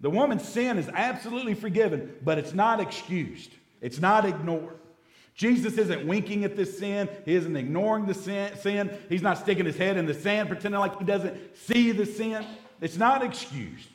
The 0.00 0.10
woman's 0.10 0.46
sin 0.46 0.78
is 0.78 0.88
absolutely 0.92 1.54
forgiven, 1.54 2.12
but 2.22 2.38
it's 2.38 2.52
not 2.52 2.80
excused. 2.80 3.50
It's 3.80 4.00
not 4.00 4.24
ignored. 4.24 4.78
Jesus 5.36 5.76
isn't 5.76 6.06
winking 6.06 6.44
at 6.44 6.56
this 6.56 6.78
sin. 6.78 7.10
He 7.26 7.34
isn't 7.34 7.54
ignoring 7.54 8.06
the 8.06 8.14
sin. 8.14 8.98
He's 9.08 9.22
not 9.22 9.38
sticking 9.38 9.66
his 9.66 9.76
head 9.76 9.98
in 9.98 10.06
the 10.06 10.14
sand, 10.14 10.48
pretending 10.48 10.80
like 10.80 10.98
he 10.98 11.04
doesn't 11.04 11.56
see 11.56 11.92
the 11.92 12.06
sin. 12.06 12.44
It's 12.80 12.96
not 12.96 13.22
excused. 13.22 13.88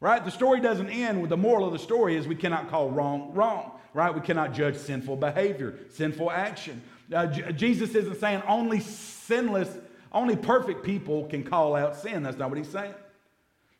Right? 0.00 0.24
The 0.24 0.30
story 0.30 0.60
doesn't 0.60 0.88
end 0.88 1.20
with 1.20 1.28
the 1.28 1.36
moral 1.36 1.66
of 1.66 1.72
the 1.72 1.78
story 1.78 2.16
is 2.16 2.26
we 2.26 2.36
cannot 2.36 2.70
call 2.70 2.90
wrong 2.90 3.32
wrong. 3.34 3.72
Right? 3.92 4.14
We 4.14 4.20
cannot 4.20 4.54
judge 4.54 4.76
sinful 4.76 5.16
behavior, 5.16 5.78
sinful 5.90 6.30
action. 6.30 6.82
Uh, 7.12 7.26
J- 7.26 7.52
Jesus 7.52 7.94
isn't 7.94 8.18
saying 8.18 8.42
only 8.46 8.80
sinless, 8.80 9.76
only 10.12 10.36
perfect 10.36 10.84
people 10.84 11.26
can 11.26 11.42
call 11.42 11.74
out 11.74 11.96
sin. 11.96 12.22
That's 12.22 12.38
not 12.38 12.48
what 12.48 12.58
he's 12.58 12.68
saying. 12.68 12.94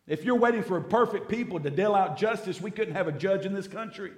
If 0.07 0.25
you're 0.25 0.39
waiting 0.39 0.63
for 0.63 0.81
perfect 0.81 1.29
people 1.29 1.61
to 1.61 1.71
deal 1.71 1.95
out 1.95 2.19
justice, 2.19 2.61
we 2.61 2.71
couldn't 2.71 2.95
have 2.95 3.09
a 3.09 3.13
judge 3.13 3.47
in 3.47 3.55
this 3.55 3.69
country. 3.69 4.13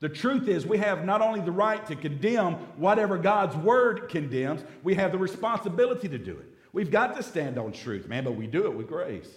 The 0.00 0.08
truth 0.08 0.46
is, 0.48 0.66
we 0.66 0.78
have 0.78 1.04
not 1.04 1.22
only 1.22 1.40
the 1.40 1.52
right 1.52 1.84
to 1.86 1.96
condemn 1.96 2.54
whatever 2.76 3.16
God's 3.16 3.56
word 3.56 4.08
condemns, 4.10 4.62
we 4.82 4.94
have 4.94 5.10
the 5.10 5.18
responsibility 5.18 6.08
to 6.08 6.18
do 6.18 6.32
it. 6.32 6.46
We've 6.72 6.90
got 6.90 7.16
to 7.16 7.22
stand 7.22 7.56
on 7.58 7.72
truth, 7.72 8.06
man, 8.06 8.24
but 8.24 8.36
we 8.36 8.46
do 8.46 8.66
it 8.66 8.74
with 8.74 8.88
grace. 8.88 9.30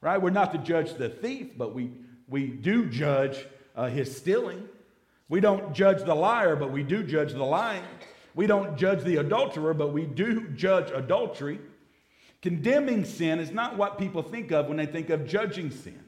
Right? 0.00 0.20
We're 0.20 0.30
not 0.30 0.52
to 0.52 0.58
judge 0.58 0.94
the 0.94 1.08
thief, 1.08 1.56
but 1.56 1.74
we, 1.74 1.90
we 2.28 2.46
do 2.46 2.86
judge 2.86 3.44
uh, 3.74 3.88
his 3.88 4.16
stealing. 4.16 4.68
We 5.28 5.40
don't 5.40 5.74
judge 5.74 6.04
the 6.04 6.14
liar, 6.14 6.54
but 6.54 6.70
we 6.70 6.84
do 6.84 7.02
judge 7.02 7.32
the 7.32 7.44
lying. 7.44 7.82
We 8.34 8.46
don't 8.46 8.76
judge 8.76 9.02
the 9.02 9.16
adulterer, 9.16 9.74
but 9.74 9.92
we 9.92 10.04
do 10.04 10.48
judge 10.50 10.90
adultery. 10.90 11.58
Condemning 12.42 13.04
sin 13.04 13.40
is 13.40 13.50
not 13.50 13.76
what 13.76 13.98
people 13.98 14.22
think 14.22 14.52
of 14.52 14.66
when 14.66 14.76
they 14.76 14.86
think 14.86 15.10
of 15.10 15.26
judging 15.26 15.70
sin. 15.70 16.04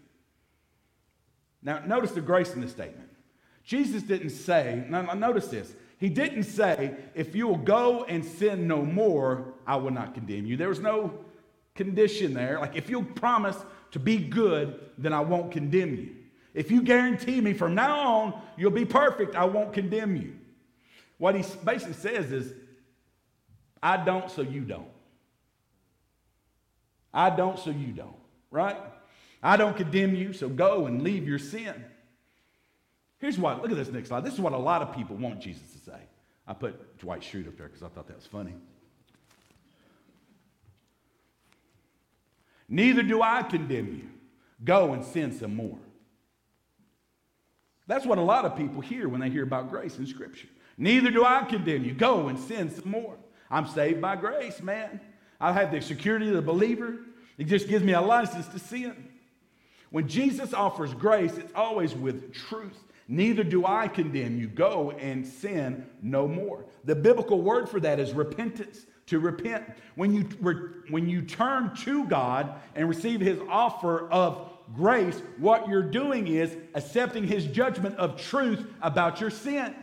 Now, 1.62 1.80
notice 1.80 2.12
the 2.12 2.20
grace 2.20 2.54
in 2.54 2.60
the 2.60 2.68
statement. 2.68 3.05
Jesus 3.66 4.04
didn't 4.04 4.30
say, 4.30 4.84
now 4.88 5.02
notice 5.02 5.48
this, 5.48 5.74
he 5.98 6.08
didn't 6.08 6.44
say, 6.44 6.94
if 7.14 7.34
you 7.34 7.48
will 7.48 7.56
go 7.56 8.04
and 8.04 8.24
sin 8.24 8.68
no 8.68 8.82
more, 8.82 9.54
I 9.66 9.76
will 9.76 9.90
not 9.90 10.14
condemn 10.14 10.46
you. 10.46 10.56
There 10.56 10.68
was 10.68 10.78
no 10.78 11.18
condition 11.74 12.32
there. 12.32 12.60
Like, 12.60 12.76
if 12.76 12.88
you'll 12.88 13.02
promise 13.02 13.56
to 13.90 13.98
be 13.98 14.18
good, 14.18 14.78
then 14.96 15.12
I 15.12 15.20
won't 15.20 15.50
condemn 15.50 15.96
you. 15.96 16.14
If 16.54 16.70
you 16.70 16.80
guarantee 16.82 17.40
me 17.40 17.54
from 17.54 17.74
now 17.74 17.98
on 17.98 18.42
you'll 18.56 18.70
be 18.70 18.84
perfect, 18.84 19.34
I 19.34 19.44
won't 19.44 19.72
condemn 19.72 20.16
you. 20.16 20.36
What 21.18 21.34
he 21.34 21.44
basically 21.64 21.94
says 21.94 22.30
is, 22.30 22.52
I 23.82 23.96
don't, 23.96 24.30
so 24.30 24.42
you 24.42 24.60
don't. 24.60 24.88
I 27.12 27.30
don't, 27.30 27.58
so 27.58 27.70
you 27.70 27.88
don't, 27.88 28.16
right? 28.50 28.76
I 29.42 29.56
don't 29.56 29.76
condemn 29.76 30.14
you, 30.14 30.32
so 30.32 30.48
go 30.48 30.86
and 30.86 31.02
leave 31.02 31.26
your 31.26 31.38
sin. 31.38 31.74
Here's 33.18 33.38
what, 33.38 33.62
look 33.62 33.70
at 33.70 33.76
this 33.76 33.90
next 33.90 34.08
slide. 34.08 34.24
This 34.24 34.34
is 34.34 34.40
what 34.40 34.52
a 34.52 34.58
lot 34.58 34.82
of 34.82 34.94
people 34.94 35.16
want 35.16 35.40
Jesus 35.40 35.72
to 35.72 35.78
say. 35.90 35.98
I 36.46 36.52
put 36.52 36.98
Dwight 36.98 37.22
Schrute 37.22 37.48
up 37.48 37.56
there 37.56 37.66
because 37.66 37.82
I 37.82 37.88
thought 37.88 38.06
that 38.08 38.16
was 38.16 38.26
funny. 38.26 38.54
Neither 42.68 43.02
do 43.02 43.22
I 43.22 43.42
condemn 43.42 43.94
you. 43.94 44.08
Go 44.64 44.92
and 44.92 45.04
sin 45.04 45.32
some 45.32 45.54
more. 45.54 45.78
That's 47.86 48.04
what 48.04 48.18
a 48.18 48.22
lot 48.22 48.44
of 48.44 48.56
people 48.56 48.80
hear 48.80 49.08
when 49.08 49.20
they 49.20 49.30
hear 49.30 49.44
about 49.44 49.70
grace 49.70 49.96
in 49.98 50.06
Scripture. 50.06 50.48
Neither 50.76 51.10
do 51.10 51.24
I 51.24 51.44
condemn 51.44 51.84
you. 51.84 51.94
Go 51.94 52.28
and 52.28 52.38
sin 52.38 52.70
some 52.70 52.90
more. 52.90 53.16
I'm 53.50 53.66
saved 53.66 54.00
by 54.00 54.16
grace, 54.16 54.60
man. 54.60 55.00
I 55.40 55.52
have 55.52 55.70
the 55.70 55.80
security 55.80 56.28
of 56.28 56.34
the 56.34 56.42
believer. 56.42 56.96
It 57.38 57.44
just 57.44 57.68
gives 57.68 57.84
me 57.84 57.92
a 57.92 58.00
license 58.00 58.48
to 58.48 58.58
sin. 58.58 59.08
When 59.90 60.08
Jesus 60.08 60.52
offers 60.52 60.92
grace, 60.94 61.36
it's 61.36 61.52
always 61.54 61.94
with 61.94 62.34
truth. 62.34 62.76
Neither 63.08 63.44
do 63.44 63.64
I 63.64 63.88
condemn 63.88 64.38
you. 64.38 64.48
Go 64.48 64.90
and 64.92 65.26
sin 65.26 65.86
no 66.02 66.26
more. 66.26 66.64
The 66.84 66.94
biblical 66.94 67.40
word 67.40 67.68
for 67.68 67.80
that 67.80 68.00
is 68.00 68.12
repentance. 68.12 68.86
To 69.06 69.20
repent. 69.20 69.64
When 69.94 70.12
you, 70.12 70.22
when 70.90 71.08
you 71.08 71.22
turn 71.22 71.76
to 71.84 72.06
God 72.06 72.60
and 72.74 72.88
receive 72.88 73.20
his 73.20 73.38
offer 73.48 74.08
of 74.10 74.50
grace, 74.74 75.22
what 75.38 75.68
you're 75.68 75.80
doing 75.80 76.26
is 76.26 76.56
accepting 76.74 77.22
his 77.22 77.46
judgment 77.46 77.94
of 77.98 78.20
truth 78.20 78.66
about 78.82 79.20
your 79.20 79.30
sin. 79.30 79.76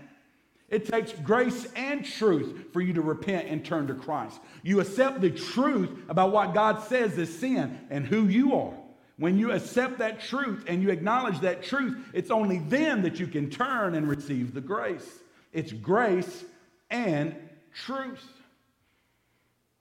It 0.68 0.86
takes 0.86 1.14
grace 1.14 1.68
and 1.78 2.04
truth 2.04 2.74
for 2.74 2.82
you 2.82 2.92
to 2.94 3.02
repent 3.02 3.48
and 3.48 3.64
turn 3.64 3.88
to 3.88 3.94
Christ. 3.94 4.42
You 4.62 4.82
accept 4.82 5.22
the 5.22 5.30
truth 5.30 5.90
about 6.10 6.34
what 6.34 6.54
God 6.54 6.84
says 6.84 7.18
is 7.18 7.34
sin 7.40 7.80
and 7.90 8.06
who 8.06 8.28
you 8.28 8.56
are. 8.56 8.74
When 9.17 9.38
you 9.38 9.52
accept 9.52 9.99
that 9.99 10.19
truth 10.19 10.65
and 10.67 10.82
you 10.82 10.89
acknowledge 10.89 11.39
that 11.41 11.63
truth, 11.63 11.97
it's 12.13 12.32
only 12.32 12.60
then 12.60 13.04
that 13.04 13.19
you 13.19 13.28
can 13.28 13.49
turn 13.49 13.93
and 13.95 14.08
receive 14.08 14.54
the 14.54 14.62
grace. 14.62 15.08
It's 15.52 15.71
grace 15.71 16.43
and 16.89 17.36
truth. 17.73 18.26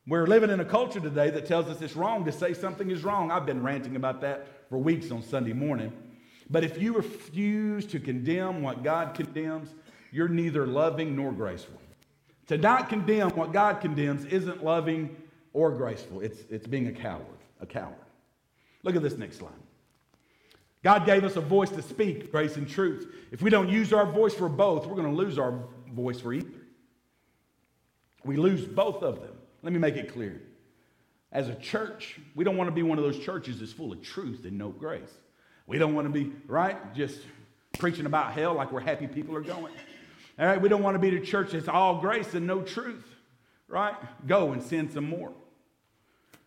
We're 0.07 0.27
living 0.27 0.51
in 0.51 0.61
a 0.61 0.65
culture 0.65 1.01
today 1.01 1.31
that 1.31 1.47
tells 1.47 1.67
us 1.69 1.81
it's 1.81 1.97
wrong 1.97 2.25
to 2.25 2.33
say 2.33 2.55
something 2.55 2.91
is 2.91 3.05
wrong. 3.05 3.31
I've 3.31 3.47
been 3.47 3.63
ranting 3.63 3.97
about 3.97 4.21
that 4.23 4.69
for 4.69 4.77
weeks 4.77 5.11
on 5.11 5.23
Sunday 5.23 5.53
morning. 5.53 5.93
But 6.51 6.65
if 6.65 6.83
you 6.83 6.93
refuse 6.93 7.87
to 7.87 8.01
condemn 8.01 8.63
what 8.63 8.83
God 8.83 9.15
condemns, 9.15 9.71
you're 10.11 10.29
neither 10.29 10.67
loving 10.67 11.17
nor 11.17 11.33
graceful. 11.33 11.81
To 12.49 12.59
not 12.59 12.89
condemn 12.89 13.31
what 13.31 13.53
God 13.53 13.81
condemns 13.81 14.25
isn't 14.27 14.63
loving 14.63 15.17
or 15.53 15.71
graceful. 15.71 16.21
It's, 16.21 16.41
it's 16.51 16.67
being 16.67 16.89
a 16.89 16.93
coward, 16.93 17.25
a 17.61 17.67
coward. 17.67 17.95
Look 18.83 18.97
at 18.97 19.03
this 19.03 19.17
next 19.17 19.43
line. 19.43 19.53
God 20.83 21.07
gave 21.07 21.23
us 21.23 21.37
a 21.37 21.41
voice 21.41 21.71
to 21.71 21.83
speak 21.83 22.33
grace 22.33 22.57
and 22.57 22.69
truth. 22.69 23.15
If 23.31 23.41
we 23.41 23.51
don't 23.51 23.69
use 23.69 23.93
our 23.93 24.05
voice 24.05 24.35
for 24.35 24.49
both, 24.49 24.87
we're 24.87 24.97
going 24.97 25.11
to 25.11 25.17
lose 25.17 25.39
our 25.39 25.61
voice 25.93 26.21
for 26.21 26.33
either. 26.33 26.49
We 28.25 28.37
lose 28.37 28.65
both 28.65 29.03
of 29.03 29.21
them. 29.21 29.35
Let 29.63 29.73
me 29.73 29.79
make 29.79 29.97
it 29.97 30.13
clear. 30.13 30.43
As 31.31 31.49
a 31.49 31.55
church, 31.55 32.19
we 32.35 32.45
don't 32.45 32.57
want 32.57 32.69
to 32.69 32.75
be 32.75 32.83
one 32.83 32.99
of 32.99 33.05
those 33.05 33.19
churches 33.19 33.61
that's 33.61 33.73
full 33.73 33.93
of 33.93 34.03
truth 34.03 34.45
and 34.45 34.59
no 34.59 34.71
grace. 34.71 35.13
We 35.67 35.79
don't 35.79 35.95
want 35.95 36.07
to 36.07 36.13
be, 36.13 36.33
right, 36.47 36.95
just 36.95 37.21
preaching 37.79 38.07
about 38.07 38.33
hell 38.33 38.55
like 38.55 38.73
we're 38.73 38.81
happy 38.81 39.07
people 39.07 39.37
are 39.37 39.41
going. 39.41 39.73
All 40.39 40.47
right, 40.47 40.61
we 40.61 40.69
don't 40.69 40.83
want 40.83 40.95
to 40.95 40.99
be 40.99 41.11
the 41.11 41.25
church 41.25 41.53
that's 41.53 41.69
all 41.69 42.01
grace 42.01 42.35
and 42.35 42.47
no 42.47 42.63
truth, 42.63 43.07
right? 43.69 43.95
Go 44.27 44.53
and 44.53 44.63
sin 44.63 44.91
some 44.91 45.09
more, 45.09 45.33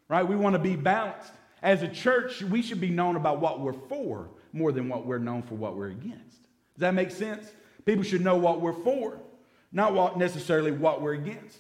right? 0.08 0.28
We 0.28 0.36
want 0.36 0.54
to 0.54 0.60
be 0.60 0.76
balanced. 0.76 1.32
As 1.66 1.82
a 1.82 1.88
church, 1.88 2.44
we 2.44 2.62
should 2.62 2.80
be 2.80 2.92
known 2.92 3.16
about 3.16 3.42
what 3.42 3.60
we're 3.60 3.74
for 3.74 4.30
more 4.54 4.72
than 4.72 4.88
what 4.88 5.08
we're 5.08 5.18
known 5.18 5.42
for 5.42 5.56
what 5.56 5.76
we're 5.76 5.90
against. 5.90 6.44
Does 6.76 6.82
that 6.82 6.94
make 6.94 7.10
sense? 7.10 7.50
People 7.86 8.04
should 8.04 8.22
know 8.22 8.38
what 8.38 8.62
we're 8.62 8.72
for, 8.72 9.18
not 9.72 9.96
what 9.96 10.16
necessarily 10.16 10.72
what 10.72 11.02
we're 11.02 11.16
against. 11.16 11.58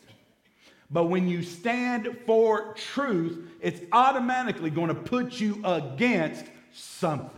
But 0.91 1.05
when 1.05 1.27
you 1.27 1.41
stand 1.41 2.15
for 2.27 2.75
truth, 2.75 3.49
it's 3.59 3.81
automatically 3.91 4.69
going 4.69 4.89
to 4.89 4.93
put 4.93 5.39
you 5.39 5.59
against 5.65 6.45
something. 6.71 7.31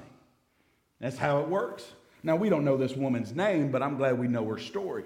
That's 0.99 1.17
how 1.17 1.39
it 1.39 1.47
works. 1.47 1.89
Now, 2.21 2.35
we 2.35 2.49
don't 2.49 2.65
know 2.65 2.75
this 2.75 2.97
woman's 2.97 3.33
name, 3.33 3.71
but 3.71 3.81
I'm 3.81 3.95
glad 3.95 4.19
we 4.19 4.27
know 4.27 4.45
her 4.45 4.57
story 4.57 5.05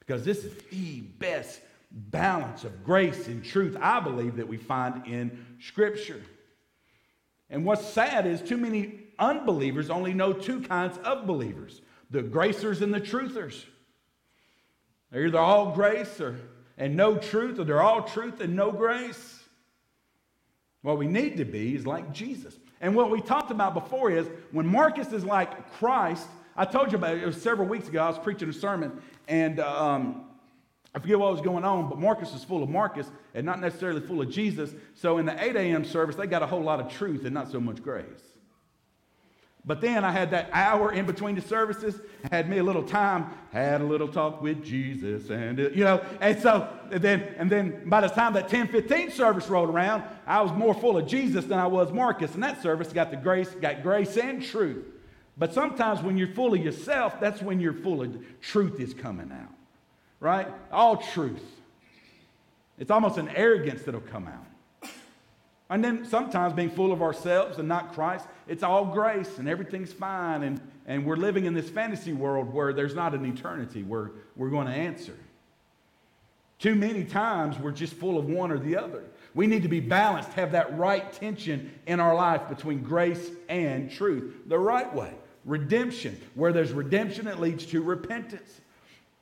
because 0.00 0.24
this 0.24 0.42
is 0.42 0.56
the 0.72 1.02
best 1.02 1.60
balance 1.92 2.64
of 2.64 2.82
grace 2.82 3.28
and 3.28 3.44
truth, 3.44 3.76
I 3.80 4.00
believe, 4.00 4.34
that 4.36 4.48
we 4.48 4.56
find 4.56 5.06
in 5.06 5.46
Scripture. 5.60 6.20
And 7.50 7.64
what's 7.64 7.86
sad 7.86 8.26
is 8.26 8.42
too 8.42 8.56
many 8.56 9.00
unbelievers 9.18 9.90
only 9.90 10.12
know 10.12 10.32
two 10.32 10.60
kinds 10.60 10.98
of 10.98 11.26
believers 11.26 11.80
the 12.10 12.22
gracers 12.22 12.82
and 12.82 12.94
the 12.94 13.00
truthers. 13.00 13.64
They're 15.10 15.26
either 15.26 15.38
all 15.38 15.72
grace 15.72 16.20
or 16.20 16.36
and 16.78 16.96
no 16.96 17.16
truth, 17.16 17.58
or 17.58 17.64
they're 17.64 17.82
all 17.82 18.02
truth 18.02 18.40
and 18.40 18.54
no 18.54 18.70
grace. 18.70 19.40
What 20.82 20.98
we 20.98 21.06
need 21.06 21.38
to 21.38 21.44
be 21.44 21.74
is 21.74 21.86
like 21.86 22.12
Jesus. 22.12 22.58
And 22.80 22.94
what 22.94 23.10
we 23.10 23.20
talked 23.20 23.50
about 23.50 23.74
before 23.74 24.10
is 24.10 24.28
when 24.52 24.66
Marcus 24.66 25.12
is 25.12 25.24
like 25.24 25.72
Christ, 25.72 26.26
I 26.54 26.64
told 26.64 26.92
you 26.92 26.98
about 26.98 27.16
it, 27.16 27.22
it 27.22 27.26
was 27.26 27.40
several 27.40 27.66
weeks 27.66 27.88
ago. 27.88 28.02
I 28.02 28.08
was 28.08 28.18
preaching 28.18 28.48
a 28.48 28.52
sermon, 28.52 29.00
and 29.26 29.58
um, 29.60 30.25
I 30.96 30.98
forget 30.98 31.18
what 31.18 31.30
was 31.30 31.42
going 31.42 31.62
on, 31.62 31.90
but 31.90 31.98
Marcus 31.98 32.32
was 32.32 32.42
full 32.42 32.62
of 32.62 32.70
Marcus 32.70 33.10
and 33.34 33.44
not 33.44 33.60
necessarily 33.60 34.00
full 34.00 34.22
of 34.22 34.30
Jesus. 34.30 34.72
So 34.94 35.18
in 35.18 35.26
the 35.26 35.44
8 35.44 35.54
a.m. 35.54 35.84
service, 35.84 36.16
they 36.16 36.26
got 36.26 36.42
a 36.42 36.46
whole 36.46 36.62
lot 36.62 36.80
of 36.80 36.90
truth 36.90 37.26
and 37.26 37.34
not 37.34 37.52
so 37.52 37.60
much 37.60 37.82
grace. 37.82 38.06
But 39.62 39.82
then 39.82 40.04
I 40.04 40.10
had 40.10 40.30
that 40.30 40.48
hour 40.54 40.92
in 40.92 41.04
between 41.04 41.34
the 41.34 41.42
services, 41.42 42.00
had 42.30 42.48
me 42.48 42.58
a 42.58 42.62
little 42.62 42.82
time, 42.82 43.26
had 43.52 43.82
a 43.82 43.84
little 43.84 44.08
talk 44.08 44.40
with 44.40 44.64
Jesus, 44.64 45.28
and 45.28 45.58
you 45.58 45.84
know, 45.84 46.02
and 46.20 46.40
so 46.40 46.66
and 46.90 47.02
then 47.02 47.34
and 47.36 47.50
then 47.50 47.86
by 47.90 48.00
the 48.00 48.08
time 48.08 48.32
that 48.34 48.48
10:15 48.48 49.10
service 49.10 49.48
rolled 49.48 49.68
around, 49.68 50.02
I 50.24 50.40
was 50.40 50.52
more 50.52 50.72
full 50.72 50.96
of 50.96 51.06
Jesus 51.06 51.44
than 51.44 51.58
I 51.58 51.66
was 51.66 51.92
Marcus, 51.92 52.32
and 52.34 52.42
that 52.44 52.62
service 52.62 52.92
got 52.92 53.10
the 53.10 53.16
grace, 53.16 53.50
got 53.50 53.82
grace 53.82 54.16
and 54.16 54.42
truth. 54.42 54.86
But 55.36 55.52
sometimes 55.52 56.00
when 56.00 56.16
you're 56.16 56.32
full 56.32 56.54
of 56.54 56.64
yourself, 56.64 57.20
that's 57.20 57.42
when 57.42 57.60
you're 57.60 57.74
full 57.74 58.00
of 58.00 58.16
truth 58.40 58.80
is 58.80 58.94
coming 58.94 59.30
out. 59.32 59.55
Right? 60.20 60.48
All 60.72 60.96
truth. 60.96 61.42
It's 62.78 62.90
almost 62.90 63.18
an 63.18 63.28
arrogance 63.30 63.82
that'll 63.82 64.00
come 64.00 64.28
out. 64.28 64.90
And 65.68 65.82
then 65.82 66.04
sometimes 66.06 66.52
being 66.52 66.70
full 66.70 66.92
of 66.92 67.02
ourselves 67.02 67.58
and 67.58 67.68
not 67.68 67.92
Christ, 67.92 68.26
it's 68.46 68.62
all 68.62 68.84
grace 68.84 69.38
and 69.38 69.48
everything's 69.48 69.92
fine. 69.92 70.44
And, 70.44 70.60
and 70.86 71.04
we're 71.04 71.16
living 71.16 71.46
in 71.46 71.54
this 71.54 71.68
fantasy 71.68 72.12
world 72.12 72.52
where 72.52 72.72
there's 72.72 72.94
not 72.94 73.14
an 73.14 73.24
eternity 73.26 73.82
where 73.82 74.12
we're 74.36 74.50
going 74.50 74.68
to 74.68 74.72
answer. 74.72 75.16
Too 76.58 76.74
many 76.74 77.04
times 77.04 77.58
we're 77.58 77.72
just 77.72 77.94
full 77.94 78.16
of 78.16 78.26
one 78.26 78.50
or 78.50 78.58
the 78.58 78.76
other. 78.76 79.04
We 79.34 79.46
need 79.46 79.62
to 79.62 79.68
be 79.68 79.80
balanced, 79.80 80.32
have 80.34 80.52
that 80.52 80.78
right 80.78 81.12
tension 81.12 81.72
in 81.86 82.00
our 82.00 82.14
life 82.14 82.48
between 82.48 82.82
grace 82.82 83.30
and 83.48 83.90
truth, 83.90 84.34
the 84.46 84.58
right 84.58 84.92
way. 84.94 85.12
Redemption. 85.44 86.18
Where 86.34 86.52
there's 86.52 86.72
redemption, 86.72 87.26
it 87.26 87.38
leads 87.38 87.66
to 87.66 87.82
repentance. 87.82 88.60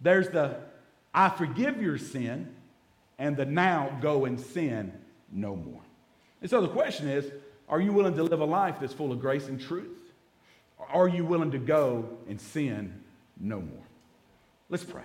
There's 0.01 0.29
the 0.29 0.59
I 1.15 1.29
forgive 1.29 1.81
your 1.81 1.97
sin, 1.97 2.55
and 3.19 3.37
the 3.37 3.47
now 3.47 3.97
go 4.01 4.25
and 4.25 4.41
sin 4.41 4.93
no 5.33 5.55
more. 5.55 5.81
And 6.41 6.51
so 6.51 6.61
the 6.61 6.69
question 6.69 7.09
is 7.09 7.31
are 7.69 7.81
you 7.81 7.93
willing 7.93 8.15
to 8.17 8.23
live 8.23 8.41
a 8.41 8.45
life 8.45 8.77
that's 8.81 8.93
full 8.93 9.13
of 9.13 9.21
grace 9.21 9.49
and 9.49 9.61
truth? 9.61 10.13
Or 10.79 10.87
are 10.89 11.09
you 11.09 11.25
willing 11.25 11.51
to 11.53 11.59
go 11.59 12.09
and 12.29 12.41
sin 12.41 13.03
no 13.41 13.61
more? 13.61 13.87
Let's 14.69 14.85
pray. 14.85 15.03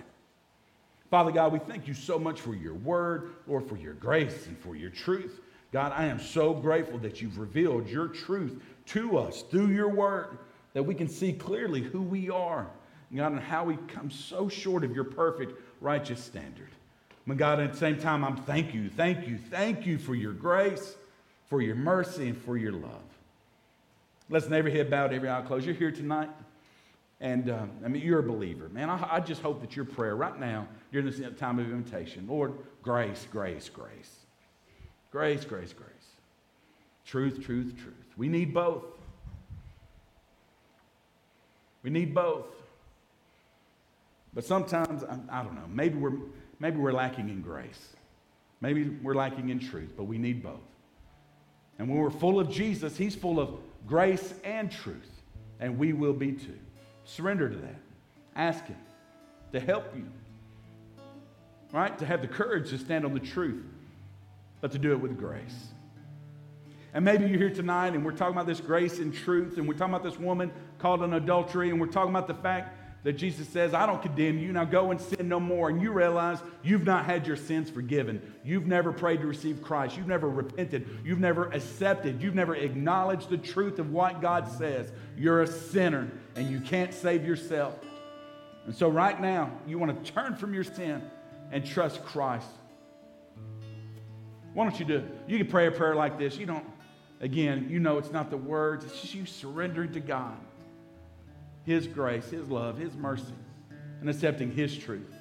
Father 1.10 1.32
God, 1.32 1.52
we 1.52 1.58
thank 1.58 1.88
you 1.88 1.94
so 1.94 2.18
much 2.18 2.40
for 2.40 2.54
your 2.54 2.74
word, 2.74 3.30
Lord, 3.46 3.68
for 3.68 3.76
your 3.76 3.94
grace 3.94 4.46
and 4.46 4.58
for 4.58 4.76
your 4.76 4.90
truth. 4.90 5.40
God, 5.72 5.92
I 5.94 6.06
am 6.06 6.20
so 6.20 6.52
grateful 6.52 6.98
that 6.98 7.20
you've 7.20 7.38
revealed 7.38 7.88
your 7.88 8.08
truth 8.08 8.60
to 8.86 9.18
us 9.18 9.42
through 9.42 9.68
your 9.68 9.88
word, 9.88 10.38
that 10.72 10.82
we 10.82 10.94
can 10.94 11.08
see 11.08 11.32
clearly 11.32 11.80
who 11.80 12.02
we 12.02 12.30
are, 12.30 12.68
God, 13.14 13.32
and 13.32 13.40
how 13.40 13.64
we 13.64 13.76
come 13.88 14.10
so 14.10 14.48
short 14.48 14.84
of 14.84 14.94
your 14.94 15.04
perfect, 15.04 15.54
righteous 15.80 16.22
standard. 16.22 16.68
But 17.26 17.36
God, 17.36 17.60
at 17.60 17.72
the 17.72 17.78
same 17.78 17.98
time, 17.98 18.24
I'm 18.24 18.36
thank 18.36 18.74
you, 18.74 18.88
thank 18.88 19.28
you, 19.28 19.38
thank 19.38 19.86
you 19.86 19.98
for 19.98 20.14
your 20.14 20.32
grace 20.32 20.96
for 21.50 21.60
your 21.60 21.74
mercy, 21.74 22.28
and 22.28 22.38
for 22.38 22.56
your 22.56 22.72
love. 22.72 23.02
Let's 24.30 24.48
every 24.48 24.70
head 24.70 24.88
bowed, 24.88 25.12
every 25.12 25.28
eye 25.28 25.42
closed. 25.42 25.66
You're 25.66 25.74
here 25.74 25.90
tonight, 25.90 26.30
and 27.20 27.50
um, 27.50 27.72
I 27.84 27.88
mean, 27.88 28.02
you're 28.02 28.20
a 28.20 28.22
believer. 28.22 28.68
Man, 28.68 28.88
I, 28.88 29.16
I 29.16 29.20
just 29.20 29.42
hope 29.42 29.60
that 29.60 29.74
your 29.74 29.84
prayer 29.84 30.14
right 30.14 30.38
now, 30.38 30.68
during 30.92 31.10
this 31.10 31.20
time 31.36 31.58
of 31.58 31.68
invitation, 31.68 32.26
Lord, 32.28 32.54
grace, 32.82 33.26
grace, 33.32 33.68
grace. 33.68 34.14
Grace, 35.10 35.44
grace, 35.44 35.72
grace. 35.72 35.88
Truth, 37.04 37.44
truth, 37.44 37.74
truth. 37.76 37.94
We 38.16 38.28
need 38.28 38.54
both. 38.54 38.84
We 41.82 41.90
need 41.90 42.14
both. 42.14 42.54
But 44.34 44.44
sometimes, 44.44 45.04
I, 45.04 45.18
I, 45.40 45.42
don't 45.42 45.54
know, 45.54 45.66
maybe 45.68 45.96
we're, 45.96 46.16
maybe 46.58 46.76
we're 46.76 46.92
lacking 46.92 47.28
in 47.28 47.42
grace. 47.42 47.96
Maybe 48.60 48.88
we're 49.02 49.14
lacking 49.14 49.48
in 49.48 49.58
truth, 49.58 49.94
but 49.96 50.04
we 50.04 50.18
need 50.18 50.42
both. 50.42 50.60
And 51.78 51.88
when 51.88 51.98
we're 51.98 52.10
full 52.10 52.38
of 52.38 52.50
Jesus, 52.50 52.96
He's 52.96 53.14
full 53.14 53.40
of 53.40 53.58
grace 53.86 54.34
and 54.44 54.70
truth. 54.70 55.10
And 55.58 55.78
we 55.78 55.92
will 55.92 56.12
be 56.12 56.32
too. 56.32 56.58
Surrender 57.04 57.48
to 57.48 57.56
that. 57.56 57.80
Ask 58.36 58.66
Him 58.66 58.76
to 59.52 59.60
help 59.60 59.94
you. 59.96 60.06
Right? 61.72 61.96
To 61.98 62.06
have 62.06 62.20
the 62.20 62.28
courage 62.28 62.70
to 62.70 62.78
stand 62.78 63.04
on 63.04 63.14
the 63.14 63.20
truth, 63.20 63.64
but 64.60 64.72
to 64.72 64.78
do 64.78 64.92
it 64.92 65.00
with 65.00 65.18
grace. 65.18 65.68
And 66.92 67.04
maybe 67.04 67.26
you're 67.26 67.38
here 67.38 67.50
tonight 67.50 67.94
and 67.94 68.04
we're 68.04 68.10
talking 68.12 68.34
about 68.34 68.46
this 68.46 68.60
grace 68.60 68.98
and 68.98 69.14
truth, 69.14 69.56
and 69.56 69.66
we're 69.66 69.74
talking 69.74 69.94
about 69.94 70.04
this 70.04 70.18
woman 70.18 70.50
called 70.78 71.02
an 71.02 71.14
adultery, 71.14 71.70
and 71.70 71.80
we're 71.80 71.86
talking 71.86 72.10
about 72.10 72.26
the 72.26 72.34
fact 72.34 72.76
that 73.02 73.14
Jesus 73.14 73.48
says, 73.48 73.72
I 73.72 73.86
don't 73.86 74.02
condemn 74.02 74.38
you. 74.38 74.52
Now 74.52 74.64
go 74.64 74.90
and 74.90 75.00
sin 75.00 75.28
no 75.28 75.40
more. 75.40 75.70
And 75.70 75.80
you 75.80 75.90
realize 75.90 76.38
you've 76.62 76.84
not 76.84 77.06
had 77.06 77.26
your 77.26 77.36
sins 77.36 77.70
forgiven. 77.70 78.20
You've 78.44 78.66
never 78.66 78.92
prayed 78.92 79.20
to 79.20 79.26
receive 79.26 79.62
Christ. 79.62 79.96
You've 79.96 80.06
never 80.06 80.28
repented. 80.28 80.86
You've 81.04 81.20
never 81.20 81.46
accepted. 81.46 82.22
You've 82.22 82.34
never 82.34 82.54
acknowledged 82.54 83.30
the 83.30 83.38
truth 83.38 83.78
of 83.78 83.90
what 83.90 84.20
God 84.20 84.48
says. 84.58 84.92
You're 85.16 85.42
a 85.42 85.46
sinner 85.46 86.10
and 86.36 86.50
you 86.50 86.60
can't 86.60 86.92
save 86.92 87.26
yourself. 87.26 87.74
And 88.66 88.74
so, 88.74 88.88
right 88.88 89.18
now, 89.18 89.50
you 89.66 89.78
want 89.78 90.04
to 90.04 90.12
turn 90.12 90.36
from 90.36 90.52
your 90.52 90.64
sin 90.64 91.02
and 91.50 91.64
trust 91.64 92.04
Christ. 92.04 92.46
Why 94.52 94.64
don't 94.64 94.78
you 94.78 94.84
do 94.84 94.96
it? 94.96 95.04
You 95.26 95.38
can 95.38 95.46
pray 95.46 95.66
a 95.66 95.70
prayer 95.70 95.94
like 95.94 96.18
this. 96.18 96.36
You 96.36 96.46
don't, 96.46 96.66
again, 97.20 97.68
you 97.70 97.78
know 97.78 97.98
it's 97.98 98.12
not 98.12 98.30
the 98.30 98.36
words, 98.36 98.84
it's 98.84 99.00
just 99.00 99.14
you 99.14 99.24
surrendering 99.24 99.92
to 99.92 100.00
God. 100.00 100.36
His 101.70 101.86
grace, 101.86 102.28
His 102.28 102.48
love, 102.48 102.78
His 102.78 102.96
mercy, 102.96 103.32
and 104.00 104.10
accepting 104.10 104.50
His 104.50 104.76
truth. 104.76 105.14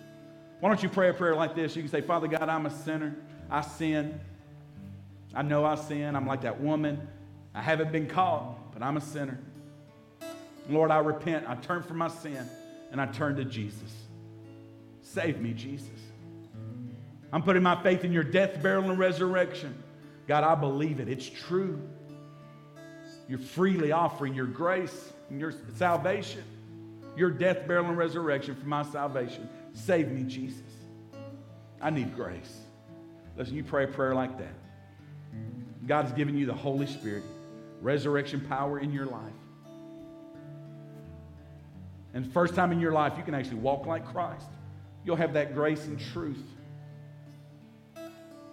Why 0.60 0.70
don't 0.70 0.82
you 0.82 0.90
pray 0.90 1.10
a 1.10 1.14
prayer 1.14 1.36
like 1.36 1.54
this? 1.54 1.76
You 1.76 1.84
can 1.84 1.92
say, 1.92 2.02
Father 2.02 2.28
God, 2.28 2.50
I'm 2.50 2.66
a 2.66 2.72
sinner. 2.72 3.16
I 3.52 3.62
sin. 3.62 4.20
I 5.36 5.44
know 5.44 5.64
I 5.64 5.76
sin. 5.76 6.16
I'm 6.16 6.26
like 6.26 6.42
that 6.42 6.60
woman. 6.60 7.08
I 7.54 7.62
haven't 7.62 7.92
been 7.92 8.08
caught, 8.08 8.74
but 8.74 8.82
I'm 8.82 8.98
a 8.98 9.02
sinner. 9.02 9.40
Lord, 10.68 10.90
I 10.90 10.98
repent. 10.98 11.46
I 11.48 11.54
turn 11.54 11.84
from 11.84 11.98
my 11.98 12.08
sin 12.08 12.44
and 12.92 13.00
I 13.00 13.06
turn 13.06 13.36
to 13.36 13.46
Jesus. 13.46 13.92
Save 15.04 15.40
me, 15.40 15.54
Jesus. 15.54 16.00
I'm 17.32 17.44
putting 17.44 17.62
my 17.62 17.80
faith 17.84 18.04
in 18.04 18.12
your 18.12 18.24
death, 18.24 18.60
burial, 18.64 18.90
and 18.90 18.98
resurrection. 18.98 19.84
God, 20.28 20.44
I 20.44 20.56
believe 20.56 21.00
it. 21.00 21.10
It's 21.10 21.30
true. 21.30 21.80
You're 23.28 23.38
freely 23.38 23.92
offering 23.92 24.34
your 24.34 24.48
grace 24.48 25.14
your 25.38 25.54
salvation, 25.76 26.44
your 27.16 27.30
death, 27.30 27.68
burial, 27.68 27.86
and 27.86 27.98
resurrection 27.98 28.56
for 28.56 28.66
my 28.66 28.84
salvation. 28.84 29.50
Save 29.74 30.10
me, 30.10 30.24
Jesus. 30.24 30.62
I 31.82 31.90
need 31.90 32.16
grace. 32.16 32.58
Listen, 33.38 33.56
you 33.56 33.64
pray 33.64 33.86
a 33.86 33.88
prayer 33.88 34.16
like 34.16 34.38
that. 34.38 34.54
God 35.88 36.06
has 36.06 36.14
given 36.14 36.38
you 36.38 36.46
the 36.46 36.54
Holy 36.54 36.88
Spirit, 36.88 37.24
resurrection 37.82 38.42
power 38.42 38.80
in 38.80 38.92
your 38.92 39.06
life. 39.06 39.34
And 42.14 42.32
first 42.34 42.56
time 42.56 42.72
in 42.72 42.80
your 42.80 42.92
life, 42.92 43.14
you 43.18 43.24
can 43.24 43.34
actually 43.34 43.58
walk 43.58 43.86
like 43.86 44.06
Christ. 44.12 44.46
You'll 45.06 45.16
have 45.16 45.34
that 45.34 45.54
grace 45.54 45.86
and 45.86 46.00
truth 46.00 46.44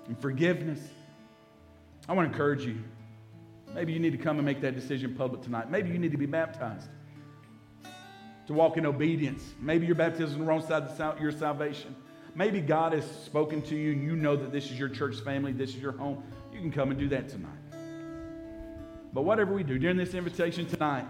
and 0.07 0.19
forgiveness. 0.21 0.81
I 2.09 2.13
want 2.13 2.29
to 2.29 2.33
encourage 2.33 2.65
you. 2.65 2.79
Maybe 3.77 3.93
you 3.93 3.99
need 3.99 4.13
to 4.13 4.19
come 4.19 4.39
and 4.39 4.47
make 4.47 4.63
that 4.63 4.75
decision 4.75 5.15
public 5.15 5.43
tonight. 5.43 5.71
Maybe 5.71 5.91
you 5.91 5.99
need 5.99 6.13
to 6.13 6.17
be 6.17 6.25
baptized 6.25 6.89
to 8.47 8.55
walk 8.55 8.79
in 8.79 8.87
obedience. 8.87 9.43
Maybe 9.61 9.85
your 9.85 9.95
baptism 9.95 10.25
is 10.31 10.39
the 10.39 10.45
wrong 10.45 10.67
side 10.67 10.85
of 10.85 11.21
your 11.21 11.31
salvation. 11.31 11.95
Maybe 12.35 12.63
God 12.63 12.95
has 12.95 13.05
spoken 13.27 13.61
to 13.63 13.77
you 13.77 13.93
and 13.93 14.03
you 14.03 14.17
know 14.17 14.35
that 14.35 14.51
this 14.51 14.71
is 14.71 14.79
your 14.79 14.89
church 14.89 15.17
family, 15.21 15.53
this 15.53 15.75
is 15.75 15.77
your 15.77 15.93
home. 15.93 16.23
You 16.55 16.61
can 16.61 16.73
come 16.73 16.91
and 16.91 16.99
do 16.99 17.07
that 17.11 17.29
tonight. 17.29 17.53
But 19.13 19.23
whatever 19.23 19.53
we 19.53 19.63
do 19.63 19.79
during 19.79 19.99
this 19.99 20.15
invitation 20.15 20.65
tonight, 20.65 21.05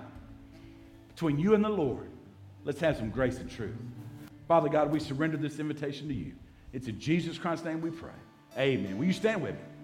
between 1.14 1.38
you 1.38 1.54
and 1.54 1.64
the 1.64 1.68
Lord, 1.68 2.10
let's 2.64 2.80
have 2.80 2.96
some 2.96 3.10
grace 3.10 3.38
and 3.38 3.48
truth. 3.48 3.76
Father 4.48 4.68
God, 4.68 4.90
we 4.90 4.98
surrender 4.98 5.36
this 5.36 5.60
invitation 5.60 6.08
to 6.08 6.14
you. 6.14 6.32
It's 6.72 6.88
in 6.88 6.98
Jesus 6.98 7.38
Christ's 7.38 7.64
name 7.64 7.80
we 7.80 7.90
pray. 7.90 8.10
Amen. 8.58 8.98
Will 8.98 9.06
you 9.06 9.12
stand 9.12 9.40
with 9.40 9.54
me? 9.54 9.75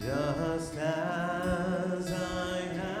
just 0.00 0.76
as 0.76 2.12
I 2.12 2.60
am. 2.60 2.97